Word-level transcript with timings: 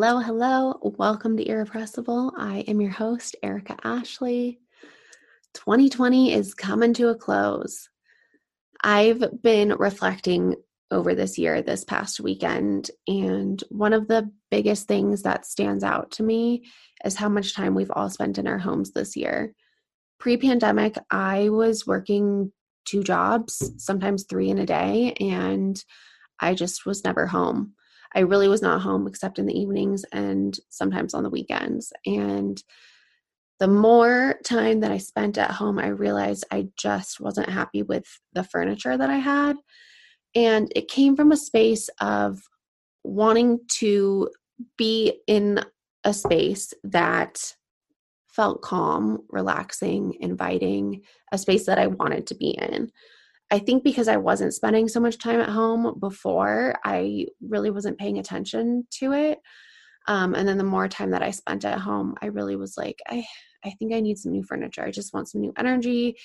Hello, 0.00 0.20
hello. 0.20 0.78
Welcome 0.80 1.36
to 1.38 1.48
Irrepressible. 1.48 2.32
I 2.38 2.60
am 2.68 2.80
your 2.80 2.92
host, 2.92 3.34
Erica 3.42 3.76
Ashley. 3.82 4.60
2020 5.54 6.34
is 6.34 6.54
coming 6.54 6.94
to 6.94 7.08
a 7.08 7.16
close. 7.16 7.88
I've 8.80 9.42
been 9.42 9.70
reflecting 9.70 10.54
over 10.92 11.16
this 11.16 11.36
year, 11.36 11.62
this 11.62 11.82
past 11.82 12.20
weekend, 12.20 12.92
and 13.08 13.60
one 13.70 13.92
of 13.92 14.06
the 14.06 14.30
biggest 14.52 14.86
things 14.86 15.22
that 15.22 15.44
stands 15.46 15.82
out 15.82 16.12
to 16.12 16.22
me 16.22 16.62
is 17.04 17.16
how 17.16 17.28
much 17.28 17.56
time 17.56 17.74
we've 17.74 17.90
all 17.90 18.08
spent 18.08 18.38
in 18.38 18.46
our 18.46 18.58
homes 18.58 18.92
this 18.92 19.16
year. 19.16 19.52
Pre 20.20 20.36
pandemic, 20.36 20.96
I 21.10 21.48
was 21.48 21.88
working 21.88 22.52
two 22.84 23.02
jobs, 23.02 23.72
sometimes 23.78 24.26
three 24.30 24.48
in 24.48 24.58
a 24.58 24.64
day, 24.64 25.14
and 25.18 25.84
I 26.38 26.54
just 26.54 26.86
was 26.86 27.02
never 27.02 27.26
home. 27.26 27.74
I 28.14 28.20
really 28.20 28.48
was 28.48 28.62
not 28.62 28.80
home 28.80 29.06
except 29.06 29.38
in 29.38 29.46
the 29.46 29.58
evenings 29.58 30.04
and 30.12 30.58
sometimes 30.70 31.14
on 31.14 31.22
the 31.22 31.30
weekends. 31.30 31.92
And 32.06 32.62
the 33.58 33.68
more 33.68 34.36
time 34.44 34.80
that 34.80 34.92
I 34.92 34.98
spent 34.98 35.36
at 35.36 35.50
home, 35.50 35.78
I 35.78 35.88
realized 35.88 36.46
I 36.50 36.68
just 36.76 37.20
wasn't 37.20 37.50
happy 37.50 37.82
with 37.82 38.06
the 38.32 38.44
furniture 38.44 38.96
that 38.96 39.10
I 39.10 39.18
had. 39.18 39.56
And 40.34 40.72
it 40.76 40.88
came 40.88 41.16
from 41.16 41.32
a 41.32 41.36
space 41.36 41.90
of 42.00 42.40
wanting 43.02 43.60
to 43.68 44.30
be 44.76 45.20
in 45.26 45.64
a 46.04 46.12
space 46.12 46.72
that 46.84 47.54
felt 48.28 48.62
calm, 48.62 49.20
relaxing, 49.30 50.16
inviting, 50.20 51.02
a 51.32 51.38
space 51.38 51.66
that 51.66 51.78
I 51.78 51.88
wanted 51.88 52.26
to 52.28 52.34
be 52.36 52.50
in. 52.50 52.92
I 53.50 53.58
think 53.58 53.82
because 53.82 54.08
I 54.08 54.16
wasn't 54.16 54.54
spending 54.54 54.88
so 54.88 55.00
much 55.00 55.18
time 55.18 55.40
at 55.40 55.48
home 55.48 55.98
before, 55.98 56.74
I 56.84 57.26
really 57.40 57.70
wasn't 57.70 57.98
paying 57.98 58.18
attention 58.18 58.86
to 58.98 59.12
it. 59.12 59.40
Um, 60.06 60.34
and 60.34 60.46
then 60.46 60.58
the 60.58 60.64
more 60.64 60.88
time 60.88 61.10
that 61.10 61.22
I 61.22 61.30
spent 61.30 61.64
at 61.64 61.78
home, 61.78 62.14
I 62.20 62.26
really 62.26 62.56
was 62.56 62.76
like, 62.76 63.00
I, 63.08 63.24
I 63.64 63.70
think 63.78 63.92
I 63.92 64.00
need 64.00 64.18
some 64.18 64.32
new 64.32 64.42
furniture. 64.42 64.82
I 64.82 64.90
just 64.90 65.14
want 65.14 65.28
some 65.28 65.40
new 65.40 65.52
energy. 65.58 66.16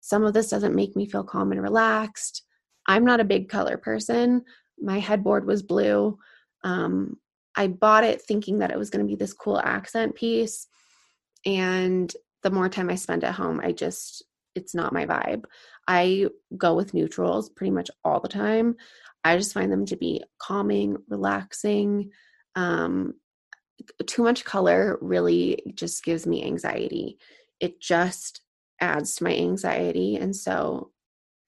Some 0.00 0.24
of 0.24 0.32
this 0.32 0.48
doesn't 0.48 0.74
make 0.74 0.94
me 0.96 1.08
feel 1.08 1.24
calm 1.24 1.52
and 1.52 1.62
relaxed. 1.62 2.42
I'm 2.86 3.04
not 3.04 3.20
a 3.20 3.24
big 3.24 3.48
color 3.48 3.76
person. 3.76 4.42
My 4.80 4.98
headboard 4.98 5.46
was 5.46 5.62
blue. 5.62 6.18
Um, 6.62 7.16
I 7.56 7.68
bought 7.68 8.04
it 8.04 8.22
thinking 8.22 8.58
that 8.58 8.70
it 8.70 8.78
was 8.78 8.90
going 8.90 9.04
to 9.04 9.08
be 9.08 9.16
this 9.16 9.32
cool 9.32 9.58
accent 9.58 10.14
piece. 10.14 10.68
And 11.44 12.12
the 12.42 12.50
more 12.50 12.68
time 12.68 12.90
I 12.90 12.96
spent 12.96 13.24
at 13.24 13.34
home, 13.34 13.60
I 13.62 13.72
just, 13.72 14.24
it's 14.54 14.74
not 14.74 14.92
my 14.92 15.06
vibe. 15.06 15.44
I 15.88 16.26
go 16.56 16.74
with 16.74 16.94
neutrals 16.94 17.48
pretty 17.48 17.70
much 17.70 17.90
all 18.04 18.20
the 18.20 18.28
time. 18.28 18.76
I 19.24 19.36
just 19.36 19.54
find 19.54 19.72
them 19.72 19.86
to 19.86 19.96
be 19.96 20.22
calming, 20.38 20.96
relaxing. 21.08 22.10
Um, 22.54 23.14
too 24.06 24.22
much 24.22 24.44
color 24.44 24.98
really 25.00 25.62
just 25.74 26.04
gives 26.04 26.26
me 26.26 26.44
anxiety. 26.44 27.18
It 27.60 27.80
just 27.80 28.40
adds 28.80 29.16
to 29.16 29.24
my 29.24 29.34
anxiety. 29.34 30.16
And 30.16 30.34
so 30.34 30.90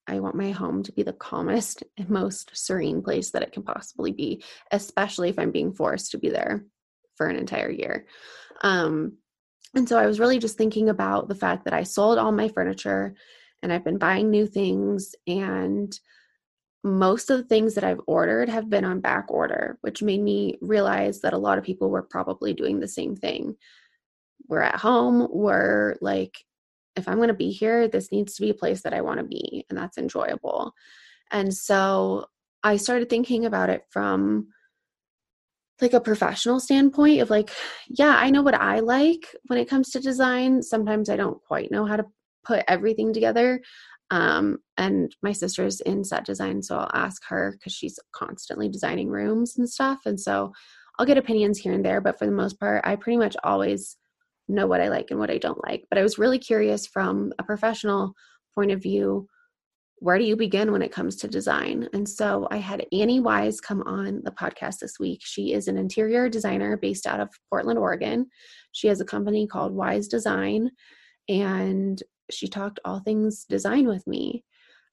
I 0.07 0.21
want 0.21 0.35
my 0.35 0.51
home 0.51 0.83
to 0.85 0.93
be 0.93 1.03
the 1.03 1.13
calmest 1.13 1.85
and 1.99 2.09
most 2.09 2.51
serene 2.55 3.03
place 3.03 3.31
that 3.31 3.43
it 3.43 3.53
can 3.53 3.63
possibly 3.63 4.13
be, 4.13 4.43
especially 4.73 5.29
if 5.29 5.39
I'm 5.39 5.53
being 5.53 5.73
forced 5.73 6.13
to 6.13 6.19
be 6.19 6.31
there 6.31 6.65
for 7.17 7.27
an 7.27 7.37
entire 7.37 7.71
year. 7.71 8.07
Um, 8.63 9.19
and 9.75 9.89
so 9.89 9.99
I 9.99 10.07
was 10.07 10.19
really 10.19 10.39
just 10.39 10.57
thinking 10.57 10.89
about 10.89 11.29
the 11.29 11.35
fact 11.35 11.65
that 11.65 11.75
I 11.75 11.83
sold 11.83 12.19
all 12.19 12.33
my 12.33 12.49
furniture 12.49 13.15
and 13.63 13.73
I've 13.73 13.85
been 13.85 13.99
buying 13.99 14.31
new 14.31 14.47
things 14.47 15.15
and 15.27 15.99
most 16.85 17.31
of 17.31 17.39
the 17.39 17.45
things 17.45 17.75
that 17.75 17.85
I've 17.85 18.01
ordered 18.07 18.49
have 18.49 18.71
been 18.71 18.85
on 18.85 19.01
back 19.01 19.27
order, 19.29 19.79
which 19.81 20.03
made 20.03 20.23
me 20.23 20.59
realize 20.61 21.21
that 21.21 21.33
a 21.33 21.39
lot 21.39 21.59
of 21.59 21.65
people 21.65 21.91
were 21.91 22.03
probably 22.03 22.55
doing 22.55 22.79
the 22.79 22.89
same 22.89 23.17
thing. 23.17 23.57
We're 24.49 24.63
at 24.63 24.77
home, 24.77 25.29
we're 25.31 25.97
like, 26.01 26.39
if 26.97 27.09
I'm 27.09 27.17
going 27.17 27.29
to 27.29 27.35
be 27.35 27.51
here, 27.51 27.89
this 27.89 28.11
needs 28.13 28.35
to 28.35 28.43
be 28.43 28.51
a 28.51 28.55
place 28.55 28.83
that 28.83 28.95
I 28.95 29.03
want 29.03 29.19
to 29.19 29.25
be, 29.25 29.65
and 29.69 29.79
that's 29.79 29.99
enjoyable. 29.99 30.73
And 31.31 31.55
so 31.55 32.27
I 32.63 32.77
started 32.77 33.09
thinking 33.09 33.45
about 33.45 33.71
it 33.71 33.85
from 33.91 34.49
like 35.81 35.93
a 35.93 36.01
professional 36.01 36.59
standpoint 36.59 37.21
of 37.21 37.31
like, 37.31 37.51
yeah, 37.89 38.17
I 38.17 38.31
know 38.31 38.43
what 38.43 38.55
I 38.55 38.81
like 38.81 39.27
when 39.47 39.59
it 39.59 39.69
comes 39.69 39.91
to 39.91 40.01
design. 40.01 40.63
Sometimes 40.63 41.09
I 41.09 41.17
don't 41.17 41.41
quite 41.43 41.71
know 41.71 41.85
how 41.85 41.97
to 41.97 42.07
put 42.49 42.65
everything 42.67 43.13
together. 43.13 43.61
Um, 44.11 44.59
and 44.79 45.15
my 45.23 45.33
sister's 45.33 45.81
in 45.83 46.03
set 46.03 46.25
design, 46.25 46.63
so 46.63 46.79
I'll 46.79 46.91
ask 46.95 47.23
her 47.29 47.53
because 47.53 47.75
she's 47.75 47.99
constantly 48.13 48.69
designing 48.69 49.09
rooms 49.09 49.59
and 49.59 49.69
stuff. 49.69 50.01
And 50.07 50.19
so 50.19 50.53
I'll 50.99 51.07
get 51.07 51.19
opinions 51.19 51.59
here 51.59 51.75
and 51.75 51.85
there, 51.85 52.01
but 52.01 52.19
for 52.19 52.25
the 52.25 52.33
most 52.33 52.59
part, 52.59 52.81
I 52.85 52.97
pretty 52.97 53.19
much 53.19 53.37
always 53.45 53.97
know 54.49 54.67
what 54.67 54.81
I 54.81 54.89
like 54.89 55.11
and 55.11 55.21
what 55.21 55.31
I 55.31 55.39
don't 55.39 55.63
like. 55.67 55.85
But 55.91 55.99
I 55.99 56.03
was 56.03 56.19
really 56.19 56.39
curious 56.39 56.87
from 56.87 57.33
a 57.39 57.45
professional 57.45 58.15
point 58.55 58.73
of 58.73 58.83
view 58.83 59.29
where 60.01 60.19
do 60.19 60.25
you 60.25 60.37
begin 60.37 60.71
when 60.71 60.83
it 60.83 60.93
comes 60.93 61.17
to 61.17 61.29
design? 61.29 61.89
And 61.93 62.09
so 62.09 62.47
I 62.51 62.59
had 62.59 62.87
Annie 62.93 63.21
Wise 63.21 63.61
come 63.61 63.83
on 63.83 64.23
the 64.25 64.31
podcast 64.31 64.79
this 64.81 64.99
week. 65.01 65.21
She 65.25 65.53
is 65.53 65.67
an 65.67 65.77
interior 65.77 66.29
designer 66.29 66.77
based 66.77 67.07
out 67.07 67.21
of 67.21 67.29
Portland, 67.51 67.79
Oregon. 67.79 68.27
She 68.73 68.87
has 68.89 69.01
a 69.01 69.05
company 69.05 69.47
called 69.47 69.75
Wise 69.75 70.07
Design, 70.07 70.71
and 71.29 72.01
she 72.31 72.49
talked 72.49 72.81
all 72.85 73.01
things 73.01 73.45
design 73.45 73.87
with 73.87 74.07
me. 74.07 74.45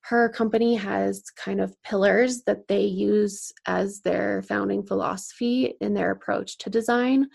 Her 0.01 0.29
company 0.29 0.75
has 0.75 1.23
kind 1.35 1.59
of 1.59 1.75
pillars 1.83 2.43
that 2.43 2.67
they 2.67 2.83
use 2.83 3.51
as 3.65 4.01
their 4.01 4.43
founding 4.43 4.85
philosophy 4.85 5.75
in 5.81 5.93
their 5.93 6.11
approach 6.11 6.57
to 6.59 6.69
design. 6.69 7.27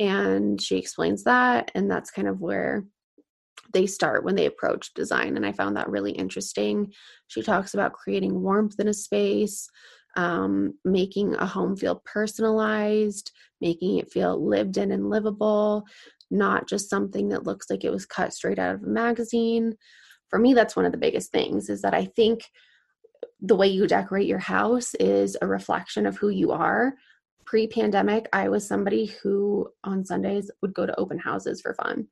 And 0.00 0.60
she 0.60 0.76
explains 0.76 1.24
that, 1.24 1.70
and 1.74 1.90
that's 1.90 2.10
kind 2.10 2.28
of 2.28 2.40
where 2.40 2.84
they 3.72 3.86
start 3.86 4.24
when 4.24 4.34
they 4.34 4.46
approach 4.46 4.94
design. 4.94 5.36
And 5.36 5.44
I 5.44 5.52
found 5.52 5.76
that 5.76 5.90
really 5.90 6.12
interesting. 6.12 6.92
She 7.28 7.42
talks 7.42 7.74
about 7.74 7.92
creating 7.92 8.40
warmth 8.40 8.78
in 8.78 8.88
a 8.88 8.94
space, 8.94 9.68
um, 10.16 10.74
making 10.84 11.34
a 11.34 11.46
home 11.46 11.76
feel 11.76 12.02
personalized, 12.04 13.32
making 13.60 13.98
it 13.98 14.10
feel 14.10 14.42
lived 14.42 14.78
in 14.78 14.90
and 14.90 15.10
livable, 15.10 15.84
not 16.30 16.68
just 16.68 16.90
something 16.90 17.28
that 17.28 17.44
looks 17.44 17.70
like 17.70 17.84
it 17.84 17.90
was 17.90 18.06
cut 18.06 18.32
straight 18.32 18.58
out 18.58 18.74
of 18.74 18.82
a 18.82 18.86
magazine. 18.86 19.76
For 20.28 20.38
me, 20.38 20.54
that's 20.54 20.76
one 20.76 20.84
of 20.84 20.92
the 20.92 20.98
biggest 20.98 21.30
things 21.30 21.68
is 21.68 21.82
that 21.82 21.94
I 21.94 22.06
think 22.06 22.44
the 23.40 23.56
way 23.56 23.68
you 23.68 23.86
decorate 23.86 24.26
your 24.26 24.38
house 24.38 24.94
is 24.94 25.36
a 25.40 25.46
reflection 25.46 26.06
of 26.06 26.16
who 26.16 26.28
you 26.28 26.52
are. 26.52 26.94
Pre 27.44 27.66
pandemic, 27.68 28.28
I 28.32 28.48
was 28.48 28.66
somebody 28.66 29.06
who 29.06 29.68
on 29.84 30.04
Sundays 30.04 30.50
would 30.62 30.74
go 30.74 30.86
to 30.86 30.98
open 30.98 31.18
houses 31.18 31.60
for 31.60 31.74
fun. 31.74 32.08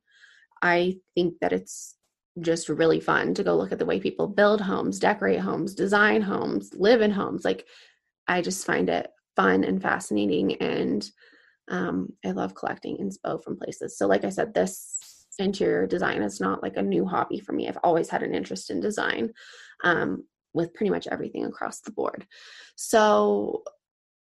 I 0.61 0.97
think 1.13 1.35
that 1.41 1.51
it's 1.51 1.95
just 2.41 2.69
really 2.69 2.99
fun 2.99 3.33
to 3.33 3.43
go 3.43 3.55
look 3.55 3.71
at 3.71 3.79
the 3.79 3.85
way 3.85 3.99
people 3.99 4.27
build 4.27 4.61
homes, 4.61 4.99
decorate 4.99 5.39
homes, 5.39 5.73
design 5.73 6.21
homes, 6.21 6.71
live 6.73 7.01
in 7.01 7.11
homes. 7.11 7.45
Like, 7.45 7.65
I 8.27 8.41
just 8.41 8.65
find 8.65 8.89
it 8.89 9.09
fun 9.35 9.63
and 9.63 9.81
fascinating. 9.81 10.55
And 10.55 11.09
um, 11.69 12.09
I 12.25 12.31
love 12.31 12.55
collecting 12.55 12.97
inspo 12.97 13.43
from 13.43 13.57
places. 13.57 13.97
So, 13.97 14.07
like 14.07 14.23
I 14.23 14.29
said, 14.29 14.53
this 14.53 14.99
interior 15.39 15.85
design 15.85 16.21
is 16.21 16.39
not 16.39 16.63
like 16.63 16.77
a 16.77 16.81
new 16.81 17.05
hobby 17.05 17.39
for 17.39 17.51
me. 17.51 17.67
I've 17.67 17.77
always 17.83 18.09
had 18.09 18.23
an 18.23 18.33
interest 18.33 18.69
in 18.69 18.79
design 18.79 19.33
um, 19.83 20.23
with 20.53 20.73
pretty 20.73 20.89
much 20.89 21.07
everything 21.07 21.45
across 21.45 21.81
the 21.81 21.91
board. 21.91 22.25
So, 22.75 23.63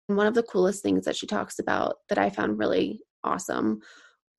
one 0.06 0.26
of 0.26 0.34
the 0.34 0.42
coolest 0.42 0.82
things 0.82 1.04
that 1.04 1.16
she 1.16 1.26
talks 1.26 1.58
about 1.58 1.96
that 2.08 2.18
I 2.18 2.30
found 2.30 2.58
really 2.58 3.00
awesome 3.24 3.80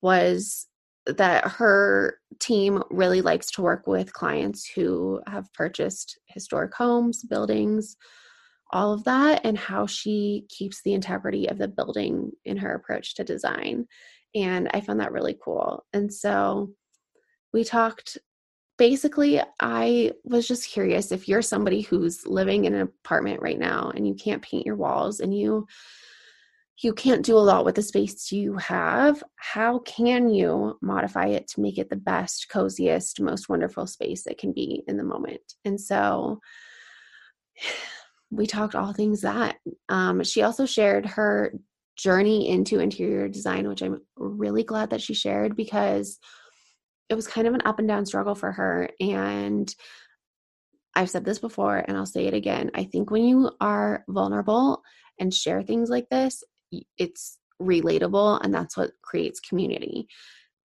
was 0.02 0.68
that 1.06 1.46
her 1.46 2.20
team 2.40 2.82
really 2.90 3.22
likes 3.22 3.52
to 3.52 3.62
work 3.62 3.88
with 3.88 4.14
clients 4.14 4.70
who 4.70 5.22
have 5.28 5.52
purchased 5.54 6.18
historic 6.28 6.74
homes, 6.74 7.24
buildings, 7.24 7.98
all 8.74 8.92
of 8.92 9.04
that 9.06 9.42
and 9.46 9.58
how 9.58 9.86
she 9.86 10.46
keeps 10.50 10.82
the 10.82 10.94
integrity 10.94 11.48
of 11.48 11.58
the 11.58 11.68
building 11.68 12.32
in 12.44 12.58
her 12.58 12.74
approach 12.74 13.16
to 13.16 13.24
design. 13.24 13.88
And 14.36 14.68
I 14.74 14.82
found 14.82 15.00
that 15.00 15.12
really 15.12 15.38
cool. 15.42 15.86
And 15.94 16.12
so 16.12 16.72
we 17.54 17.64
talked 17.64 18.18
basically 18.80 19.40
I 19.62 20.12
was 20.24 20.48
just 20.48 20.70
curious 20.70 21.12
if 21.12 21.28
you're 21.28 21.44
somebody 21.44 21.82
who's 21.82 22.26
living 22.26 22.66
in 22.66 22.74
an 22.74 22.82
apartment 22.82 23.42
right 23.42 23.60
now 23.60 23.92
and 23.96 24.08
you 24.08 24.16
can't 24.16 24.42
paint 24.42 24.66
your 24.66 24.76
walls 24.76 25.20
and 25.20 25.38
you 25.38 25.68
you 26.82 26.92
can't 26.94 27.24
do 27.24 27.38
a 27.38 27.40
lot 27.40 27.66
with 27.66 27.76
the 27.76 27.84
space 27.84 28.32
you 28.32 28.58
have, 28.58 29.24
how 29.36 29.78
can 29.80 30.28
you 30.28 30.78
modify 30.82 31.28
it 31.28 31.48
to 31.48 31.62
make 31.62 31.78
it 31.78 31.90
the 31.90 31.96
best, 31.96 32.48
coziest, 32.52 33.22
most 33.22 33.48
wonderful 33.48 33.86
space 33.86 34.26
it 34.26 34.40
can 34.40 34.52
be 34.52 34.84
in 34.88 34.98
the 34.98 35.04
moment? 35.04 35.42
And 35.64 35.80
so 35.80 36.42
we 38.36 38.48
talked 38.48 38.76
all 38.76 38.94
things 38.94 39.22
that. 39.22 39.58
Um, 39.90 40.24
she 40.24 40.42
also 40.42 40.66
shared 40.66 41.06
her 41.06 41.54
journey 41.96 42.50
into 42.50 42.80
interior 42.80 43.28
design, 43.28 43.68
which 43.68 43.82
I'm 43.82 44.02
really 44.18 44.64
glad 44.64 44.90
that 44.90 45.02
she 45.02 45.14
shared 45.14 45.56
because 45.56 46.20
it 47.10 47.16
was 47.16 47.28
kind 47.28 47.48
of 47.48 47.54
an 47.54 47.62
up 47.66 47.80
and 47.80 47.88
down 47.88 48.06
struggle 48.06 48.34
for 48.36 48.52
her. 48.52 48.90
And 49.00 49.74
I've 50.96 51.10
said 51.10 51.26
this 51.26 51.40
before 51.40 51.78
and 51.78 51.96
I'll 51.96 52.06
say 52.06 52.26
it 52.26 52.34
again. 52.34 52.72
I 52.74 52.86
think 52.86 53.12
when 53.12 53.24
you 53.24 53.52
are 53.62 54.04
vulnerable 54.08 54.82
and 55.20 55.34
share 55.34 55.62
things 55.62 55.90
like 55.90 56.08
this, 56.10 56.44
it's 56.98 57.38
relatable 57.62 58.42
and 58.44 58.54
that's 58.54 58.76
what 58.76 58.92
creates 59.04 59.40
community 59.40 60.08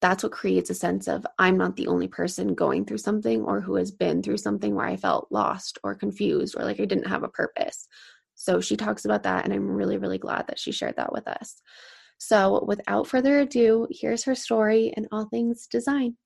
that's 0.07 0.23
what 0.23 0.31
creates 0.31 0.71
a 0.71 0.75
sense 0.75 1.09
of 1.09 1.27
i'm 1.37 1.57
not 1.57 1.75
the 1.75 1.89
only 1.89 2.07
person 2.07 2.55
going 2.55 2.85
through 2.85 2.97
something 2.97 3.43
or 3.43 3.61
who 3.61 3.75
has 3.75 3.91
been 3.91 4.23
through 4.23 4.37
something 4.37 4.73
where 4.73 4.87
i 4.87 4.95
felt 4.95 5.27
lost 5.33 5.81
or 5.83 5.97
confused 5.97 6.55
or 6.57 6.63
like 6.63 6.79
i 6.79 6.85
didn't 6.85 7.09
have 7.09 7.25
a 7.25 7.29
purpose 7.29 7.89
so 8.37 8.61
she 8.61 8.77
talks 8.77 9.05
about 9.05 9.25
that 9.25 9.45
and 9.45 9.53
i'm 9.53 9.69
really 9.69 9.99
really 9.99 10.17
glad 10.17 10.47
that 10.47 10.61
she 10.61 10.71
shared 10.71 10.95
that 10.95 11.13
with 11.13 11.27
us 11.27 11.61
so 12.19 12.65
without 12.69 13.09
further 13.09 13.41
ado 13.41 13.89
here's 13.91 14.23
her 14.23 14.37
story 14.37 14.93
and 14.97 15.09
all 15.11 15.27
things 15.27 15.67
design 15.67 16.17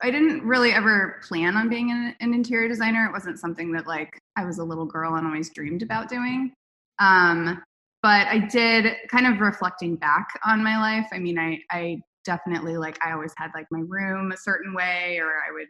I 0.00 0.12
didn't 0.12 0.44
really 0.44 0.72
ever 0.72 1.20
plan 1.26 1.56
on 1.56 1.68
being 1.68 1.90
an, 1.90 2.14
an, 2.20 2.32
interior 2.32 2.68
designer. 2.68 3.04
It 3.06 3.12
wasn't 3.12 3.40
something 3.40 3.72
that 3.72 3.88
like 3.88 4.22
I 4.36 4.44
was 4.44 4.58
a 4.58 4.64
little 4.64 4.86
girl 4.86 5.16
and 5.16 5.26
always 5.26 5.50
dreamed 5.50 5.82
about 5.82 6.08
doing. 6.08 6.52
Um, 7.00 7.60
but 8.02 8.26
I 8.26 8.38
did 8.38 8.94
kind 9.10 9.26
of 9.26 9.40
reflecting 9.40 9.96
back 9.96 10.28
on 10.44 10.62
my 10.62 10.78
life. 10.78 11.08
I 11.12 11.18
mean, 11.18 11.38
I 11.38 11.60
I 11.70 12.00
definitely 12.24 12.76
like 12.76 12.98
I 13.04 13.12
always 13.12 13.32
had 13.36 13.50
like 13.54 13.66
my 13.70 13.82
room 13.86 14.32
a 14.32 14.36
certain 14.36 14.74
way, 14.74 15.18
or 15.18 15.28
I 15.28 15.52
would, 15.52 15.68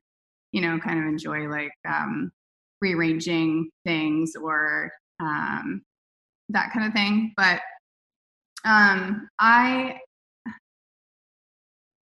you 0.52 0.60
know, 0.60 0.78
kind 0.78 0.98
of 0.98 1.06
enjoy 1.06 1.48
like 1.48 1.72
um, 1.88 2.30
rearranging 2.80 3.70
things 3.84 4.32
or 4.40 4.90
um, 5.20 5.82
that 6.50 6.72
kind 6.72 6.86
of 6.86 6.92
thing. 6.92 7.32
But 7.36 7.60
um, 8.64 9.28
I 9.38 9.98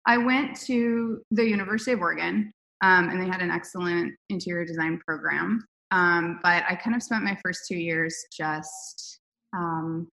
I 0.07 0.19
went 0.19 0.57
to 0.63 1.21
the 1.31 1.45
University 1.45 1.93
of 1.93 2.01
Oregon, 2.01 2.53
um, 2.83 3.11
and 3.11 3.21
they 3.21 3.27
had 3.27 3.43
an 3.43 3.51
excellent 3.51 4.15
interior 4.31 4.65
design 4.65 5.01
program. 5.07 5.65
Um, 5.93 6.41
but 6.43 6.65
I 6.69 6.75
kind 6.75 6.97
of 6.97 7.03
spent 7.03 7.23
my 7.23 7.39
first 7.45 7.61
two 7.69 7.77
years 7.77 8.17
just 8.37 9.21
um, 9.57 10.09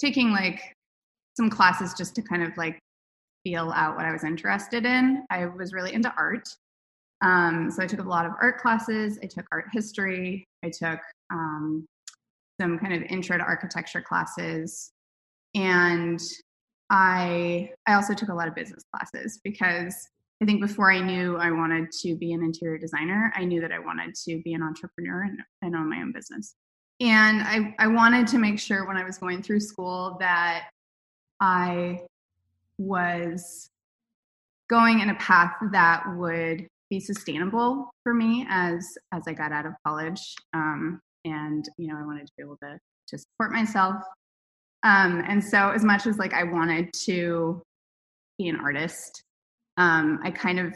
taking 0.00 0.30
like 0.30 0.60
some 1.36 1.50
classes 1.50 1.94
just 1.94 2.14
to 2.16 2.22
kind 2.22 2.42
of 2.42 2.56
like 2.56 2.78
feel 3.44 3.72
out 3.74 3.96
what 3.96 4.04
I 4.04 4.12
was 4.12 4.24
interested 4.24 4.84
in. 4.84 5.24
I 5.30 5.46
was 5.46 5.72
really 5.72 5.94
into 5.94 6.12
art. 6.16 6.48
Um, 7.22 7.70
so 7.70 7.82
I 7.82 7.86
took 7.86 8.00
a 8.00 8.08
lot 8.08 8.26
of 8.26 8.32
art 8.40 8.58
classes. 8.58 9.18
I 9.22 9.26
took 9.26 9.46
art 9.50 9.66
history. 9.72 10.44
I 10.64 10.70
took 10.70 11.00
um, 11.32 11.86
some 12.60 12.78
kind 12.78 12.94
of 12.94 13.02
intro 13.10 13.38
to 13.38 13.42
architecture 13.42 14.00
classes. 14.00 14.90
And 15.54 16.20
I 16.90 17.70
I 17.86 17.94
also 17.94 18.14
took 18.14 18.28
a 18.28 18.34
lot 18.34 18.48
of 18.48 18.54
business 18.54 18.82
classes 18.94 19.40
because 19.44 19.94
I 20.40 20.44
think 20.44 20.60
before 20.60 20.92
I 20.92 21.00
knew 21.00 21.36
I 21.36 21.50
wanted 21.50 21.90
to 22.02 22.14
be 22.14 22.32
an 22.32 22.42
interior 22.42 22.78
designer, 22.78 23.32
I 23.34 23.44
knew 23.44 23.60
that 23.60 23.72
I 23.72 23.78
wanted 23.78 24.14
to 24.26 24.40
be 24.42 24.54
an 24.54 24.62
entrepreneur 24.62 25.22
and, 25.22 25.40
and 25.62 25.74
own 25.74 25.90
my 25.90 25.96
own 25.96 26.12
business. 26.12 26.54
And 27.00 27.42
I, 27.42 27.74
I 27.78 27.86
wanted 27.86 28.26
to 28.28 28.38
make 28.38 28.58
sure 28.58 28.86
when 28.86 28.96
I 28.96 29.04
was 29.04 29.18
going 29.18 29.42
through 29.42 29.60
school 29.60 30.16
that 30.18 30.70
I 31.40 32.02
was 32.78 33.70
going 34.68 35.00
in 35.00 35.10
a 35.10 35.14
path 35.14 35.54
that 35.72 36.04
would 36.16 36.66
be 36.90 37.00
sustainable 37.00 37.90
for 38.02 38.14
me 38.14 38.46
as 38.48 38.96
as 39.12 39.24
I 39.28 39.32
got 39.32 39.52
out 39.52 39.66
of 39.66 39.74
college. 39.86 40.34
Um, 40.54 41.00
and 41.24 41.68
you 41.76 41.88
know, 41.88 41.98
I 41.98 42.04
wanted 42.04 42.26
to 42.26 42.32
be 42.36 42.42
able 42.42 42.56
to 42.58 42.78
to 43.08 43.18
support 43.18 43.52
myself 43.52 44.02
um, 44.82 45.24
and 45.26 45.42
so 45.42 45.70
as 45.70 45.84
much 45.84 46.06
as 46.06 46.18
like 46.18 46.32
I 46.32 46.44
wanted 46.44 46.92
to 47.04 47.62
be 48.38 48.48
an 48.48 48.56
artist, 48.56 49.24
um, 49.76 50.20
I 50.22 50.30
kind 50.30 50.60
of, 50.60 50.74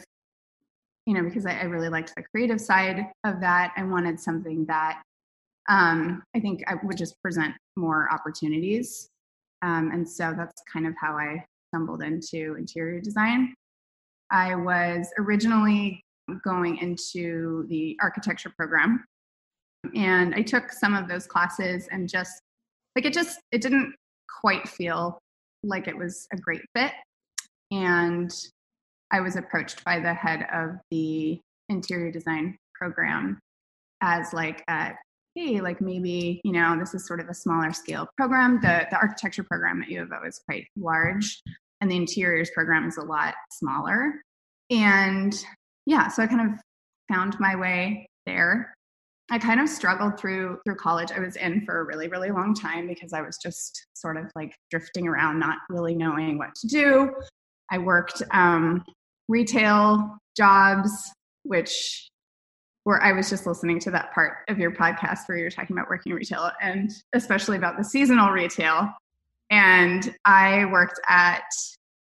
you 1.07 1.15
know, 1.15 1.23
because 1.23 1.47
I, 1.47 1.61
I, 1.61 1.65
really 1.65 1.89
liked 1.89 2.13
the 2.17 2.23
creative 2.23 2.61
side 2.61 3.07
of 3.25 3.41
that, 3.41 3.73
I 3.77 3.83
wanted 3.85 4.19
something 4.19 4.65
that 4.67 5.03
um, 5.69 6.23
I 6.35 6.41
think 6.41 6.63
I 6.67 6.75
would 6.83 6.97
just 6.97 7.21
present 7.23 7.55
more 7.77 8.09
opportunities. 8.13 9.09
Um, 9.63 9.91
and 9.93 10.09
so 10.09 10.35
that's 10.37 10.63
kind 10.73 10.87
of 10.87 10.95
how 11.01 11.15
I 11.17 11.45
stumbled 11.71 12.03
into 12.03 12.57
interior 12.59 13.01
design. 13.01 13.55
I 14.31 14.55
was 14.55 15.09
originally 15.19 16.03
going 16.45 16.79
into 16.79 17.67
the 17.69 17.97
architecture 18.01 18.53
program 18.57 19.05
and 19.95 20.35
I 20.35 20.43
took 20.43 20.71
some 20.71 20.95
of 20.95 21.09
those 21.09 21.27
classes 21.27 21.89
and 21.91 22.09
just 22.09 22.41
like 22.97 23.05
it 23.05 23.13
just 23.13 23.41
it 23.51 23.61
didn't 23.61 23.95
quite 24.41 24.69
feel 24.69 25.19
like 25.63 25.89
it 25.89 25.97
was 25.97 26.27
a 26.33 26.37
great 26.37 26.63
fit 26.75 26.93
and 27.71 28.33
i 29.13 29.21
was 29.21 29.37
approached 29.37 29.85
by 29.85 29.99
the 29.99 30.13
head 30.13 30.47
of 30.53 30.71
the 30.91 31.39
interior 31.69 32.11
design 32.11 32.57
program 32.75 33.39
as 34.01 34.33
like 34.33 34.65
a, 34.69 34.91
hey 35.35 35.61
like 35.61 35.81
maybe 35.81 36.41
you 36.45 36.53
know 36.53 36.77
this 36.79 36.95
is 36.95 37.07
sort 37.07 37.21
of 37.21 37.29
a 37.29 37.35
smaller 37.35 37.73
scale 37.73 38.09
program 38.17 38.61
the 38.61 38.87
the 38.91 38.97
architecture 38.97 39.45
program 39.45 39.83
at 39.83 39.89
u 39.89 40.03
of 40.03 40.11
o 40.13 40.27
is 40.27 40.41
quite 40.47 40.67
large 40.77 41.43
and 41.81 41.91
the 41.91 41.97
interiors 41.97 42.51
program 42.51 42.87
is 42.87 42.97
a 42.97 43.05
lot 43.05 43.35
smaller 43.51 44.15
and 44.71 45.45
yeah 45.87 46.09
so 46.09 46.23
i 46.23 46.27
kind 46.27 46.53
of 46.53 46.59
found 47.13 47.39
my 47.41 47.57
way 47.57 48.07
there 48.27 48.75
I 49.31 49.39
kind 49.39 49.61
of 49.61 49.69
struggled 49.69 50.21
through 50.21 50.59
through 50.63 50.77
college. 50.77 51.11
I 51.11 51.21
was 51.21 51.37
in 51.37 51.65
for 51.65 51.81
a 51.81 51.85
really 51.85 52.07
really 52.07 52.31
long 52.31 52.53
time 52.55 52.87
because 52.87 53.15
I 53.15 53.23
was 53.23 53.39
just 53.43 53.87
sort 53.95 54.19
of 54.19 54.31
like 54.35 54.55
drifting 54.71 55.09
around, 55.09 55.39
not 55.39 55.57
really 55.71 55.95
knowing 55.95 56.37
what 56.37 56.55
to 56.57 56.67
do. 56.67 57.11
I 57.71 57.79
worked 57.79 58.23
um, 58.33 58.85
retail 59.29 60.19
jobs, 60.37 60.93
which 61.45 62.11
where 62.85 63.03
I 63.03 63.13
was 63.13 63.31
just 63.31 63.47
listening 63.47 63.79
to 63.81 63.91
that 63.93 64.13
part 64.13 64.39
of 64.49 64.59
your 64.59 64.73
podcast 64.73 65.21
where 65.27 65.39
you're 65.39 65.51
talking 65.51 65.77
about 65.77 65.89
working 65.89 66.13
retail 66.13 66.51
and 66.61 66.91
especially 67.13 67.57
about 67.57 67.77
the 67.77 67.85
seasonal 67.85 68.31
retail. 68.31 68.93
And 69.51 70.15
I 70.25 70.65
worked 70.67 71.01
at 71.09 71.45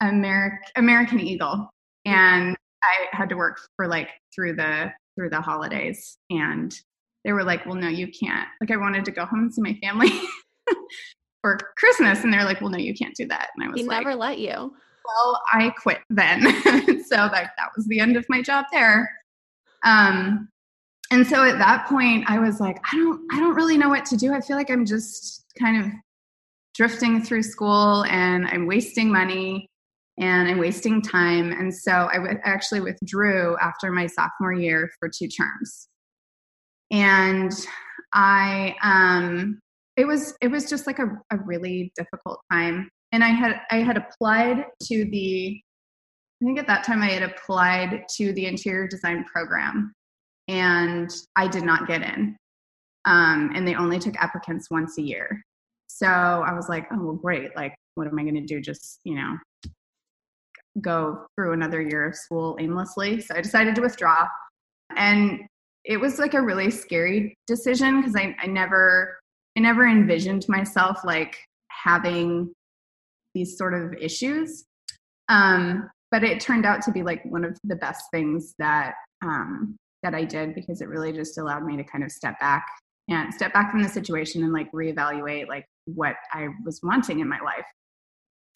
American 0.00 0.59
American 0.76 1.20
Eagle, 1.20 1.70
and 2.05 2.56
I 2.82 3.17
had 3.17 3.29
to 3.31 3.37
work 3.37 3.61
for 3.76 3.87
like 3.87 4.09
through 4.35 4.55
the 4.55 4.93
through 5.17 5.31
the 5.31 5.41
holidays 5.41 6.19
and 6.31 6.78
they 7.25 7.33
were 7.33 7.45
like, 7.45 7.66
well, 7.66 7.75
no, 7.75 7.88
you 7.88 8.09
can't. 8.09 8.49
Like, 8.61 8.71
I 8.71 8.76
wanted 8.76 9.04
to 9.04 9.11
go 9.11 9.26
home 9.26 9.40
and 9.40 9.54
see 9.54 9.61
my 9.61 9.75
family 9.83 10.11
for 11.42 11.59
Christmas. 11.76 12.25
And 12.25 12.33
they're 12.33 12.45
like, 12.45 12.61
well, 12.61 12.71
no, 12.71 12.78
you 12.78 12.95
can't 12.95 13.14
do 13.14 13.26
that. 13.26 13.50
And 13.54 13.64
I 13.64 13.69
was 13.69 13.81
he 13.81 13.87
like, 13.87 13.99
never 13.99 14.14
let 14.14 14.38
you. 14.38 14.50
Well, 14.50 15.42
I 15.52 15.71
quit 15.71 15.99
then. 16.11 16.42
so 17.04 17.16
that, 17.16 17.50
that 17.57 17.71
was 17.76 17.87
the 17.87 18.00
end 18.00 18.16
of 18.16 18.25
my 18.28 18.40
job 18.40 18.66
there. 18.73 19.11
Um, 19.85 20.49
and 21.11 21.27
so 21.27 21.43
at 21.45 21.59
that 21.59 21.87
point 21.88 22.25
I 22.29 22.38
was 22.38 22.61
like, 22.61 22.79
I 22.93 22.97
don't, 22.97 23.21
I 23.33 23.41
don't 23.41 23.55
really 23.55 23.79
know 23.79 23.88
what 23.88 24.05
to 24.07 24.17
do. 24.17 24.33
I 24.33 24.41
feel 24.41 24.57
like 24.57 24.71
I'm 24.71 24.85
just 24.85 25.45
kind 25.59 25.85
of 25.85 25.91
drifting 26.75 27.23
through 27.23 27.43
school 27.43 28.05
and 28.05 28.47
I'm 28.47 28.67
wasting 28.67 29.11
money 29.11 29.69
and 30.19 30.49
I'm 30.49 30.59
wasting 30.59 31.00
time. 31.00 31.53
And 31.53 31.75
so 31.75 32.09
I 32.12 32.17
w- 32.17 32.38
actually 32.45 32.81
withdrew 32.81 33.57
after 33.61 33.91
my 33.91 34.07
sophomore 34.07 34.53
year 34.53 34.91
for 34.99 35.09
two 35.09 35.29
terms 35.29 35.88
and 36.91 37.53
I 38.12 38.75
um 38.83 39.61
it 39.97 40.07
was 40.07 40.35
it 40.41 40.49
was 40.49 40.69
just 40.69 40.87
like 40.87 40.99
a, 40.99 41.07
a 41.31 41.38
really 41.45 41.93
difficult 41.97 42.41
time. 42.50 42.88
And 43.12 43.25
I 43.25 43.29
had 43.29 43.61
I 43.71 43.79
had 43.79 43.97
applied 43.97 44.65
to 44.85 45.05
the 45.05 45.61
I 46.41 46.45
think 46.45 46.59
at 46.59 46.67
that 46.69 46.85
time 46.85 47.03
I 47.03 47.09
had 47.09 47.23
applied 47.23 48.05
to 48.17 48.33
the 48.33 48.47
interior 48.47 48.87
design 48.87 49.25
program 49.25 49.93
and 50.49 51.11
I 51.37 51.47
did 51.47 51.62
not 51.62 51.87
get 51.87 52.02
in. 52.02 52.37
Um, 53.05 53.52
and 53.55 53.67
they 53.67 53.75
only 53.75 53.99
took 53.99 54.17
applicants 54.17 54.71
once 54.71 54.99
a 54.99 55.02
year. 55.02 55.43
So 55.87 56.07
I 56.07 56.52
was 56.52 56.69
like, 56.69 56.87
oh, 56.93 57.02
well, 57.02 57.14
great. 57.14 57.55
Like, 57.57 57.75
what 57.95 58.07
am 58.07 58.19
I 58.19 58.23
going 58.23 58.35
to 58.35 58.40
do? 58.43 58.61
Just, 58.61 59.00
you 59.05 59.14
know, 59.14 59.37
go 60.81 61.26
through 61.35 61.52
another 61.52 61.81
year 61.81 62.07
of 62.07 62.17
school 62.17 62.57
aimlessly. 62.61 63.21
So 63.21 63.35
I 63.35 63.40
decided 63.40 63.75
to 63.76 63.81
withdraw. 63.81 64.26
And 64.97 65.40
it 65.85 65.99
was 65.99 66.19
like 66.19 66.35
a 66.35 66.43
really 66.43 66.71
scary 66.71 67.37
decision 67.47 68.00
because 68.00 68.17
I, 68.17 68.35
I 68.43 68.47
never 68.47 69.19
I 69.57 69.61
never 69.61 69.88
envisioned 69.88 70.47
myself 70.49 71.00
like 71.05 71.37
having 71.69 72.52
these 73.35 73.57
sort 73.59 73.75
of 73.75 73.95
issues. 73.95 74.64
Um, 75.28 75.90
but 76.11 76.23
it 76.23 76.40
turned 76.40 76.64
out 76.64 76.83
to 76.83 76.93
be 76.93 77.02
like 77.02 77.25
one 77.25 77.45
of 77.45 77.59
the 77.64 77.76
best 77.76 78.05
things 78.12 78.55
that 78.59 78.95
um, 79.23 79.76
that 80.02 80.14
I 80.14 80.25
did 80.25 80.55
because 80.55 80.81
it 80.81 80.88
really 80.88 81.12
just 81.12 81.38
allowed 81.38 81.64
me 81.64 81.76
to 81.76 81.85
kind 81.85 82.05
of 82.05 82.11
step 82.11 82.38
back 82.40 82.67
and 83.09 83.33
step 83.33 83.52
back 83.52 83.71
from 83.71 83.83
the 83.83 83.88
situation 83.88 84.45
and 84.45 84.52
like 84.52 84.71
reevaluate 84.73 85.49
like 85.49 85.67
what 85.87 86.17
I 86.33 86.49
was 86.64 86.81
wanting 86.83 87.21
in 87.21 87.28
my 87.28 87.40
life. 87.40 87.64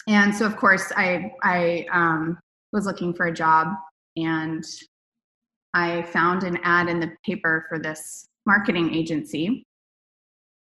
And 0.08 0.34
so 0.34 0.46
of 0.46 0.56
course 0.56 0.92
I 0.96 1.32
I 1.42 1.86
um, 1.92 2.38
was 2.72 2.86
looking 2.86 3.14
for 3.14 3.26
a 3.26 3.32
job 3.32 3.68
and 4.16 4.64
I 5.74 6.02
found 6.02 6.44
an 6.44 6.58
ad 6.62 6.88
in 6.88 7.00
the 7.00 7.12
paper 7.24 7.64
for 7.68 7.78
this 7.78 8.26
marketing 8.46 8.94
agency. 8.94 9.64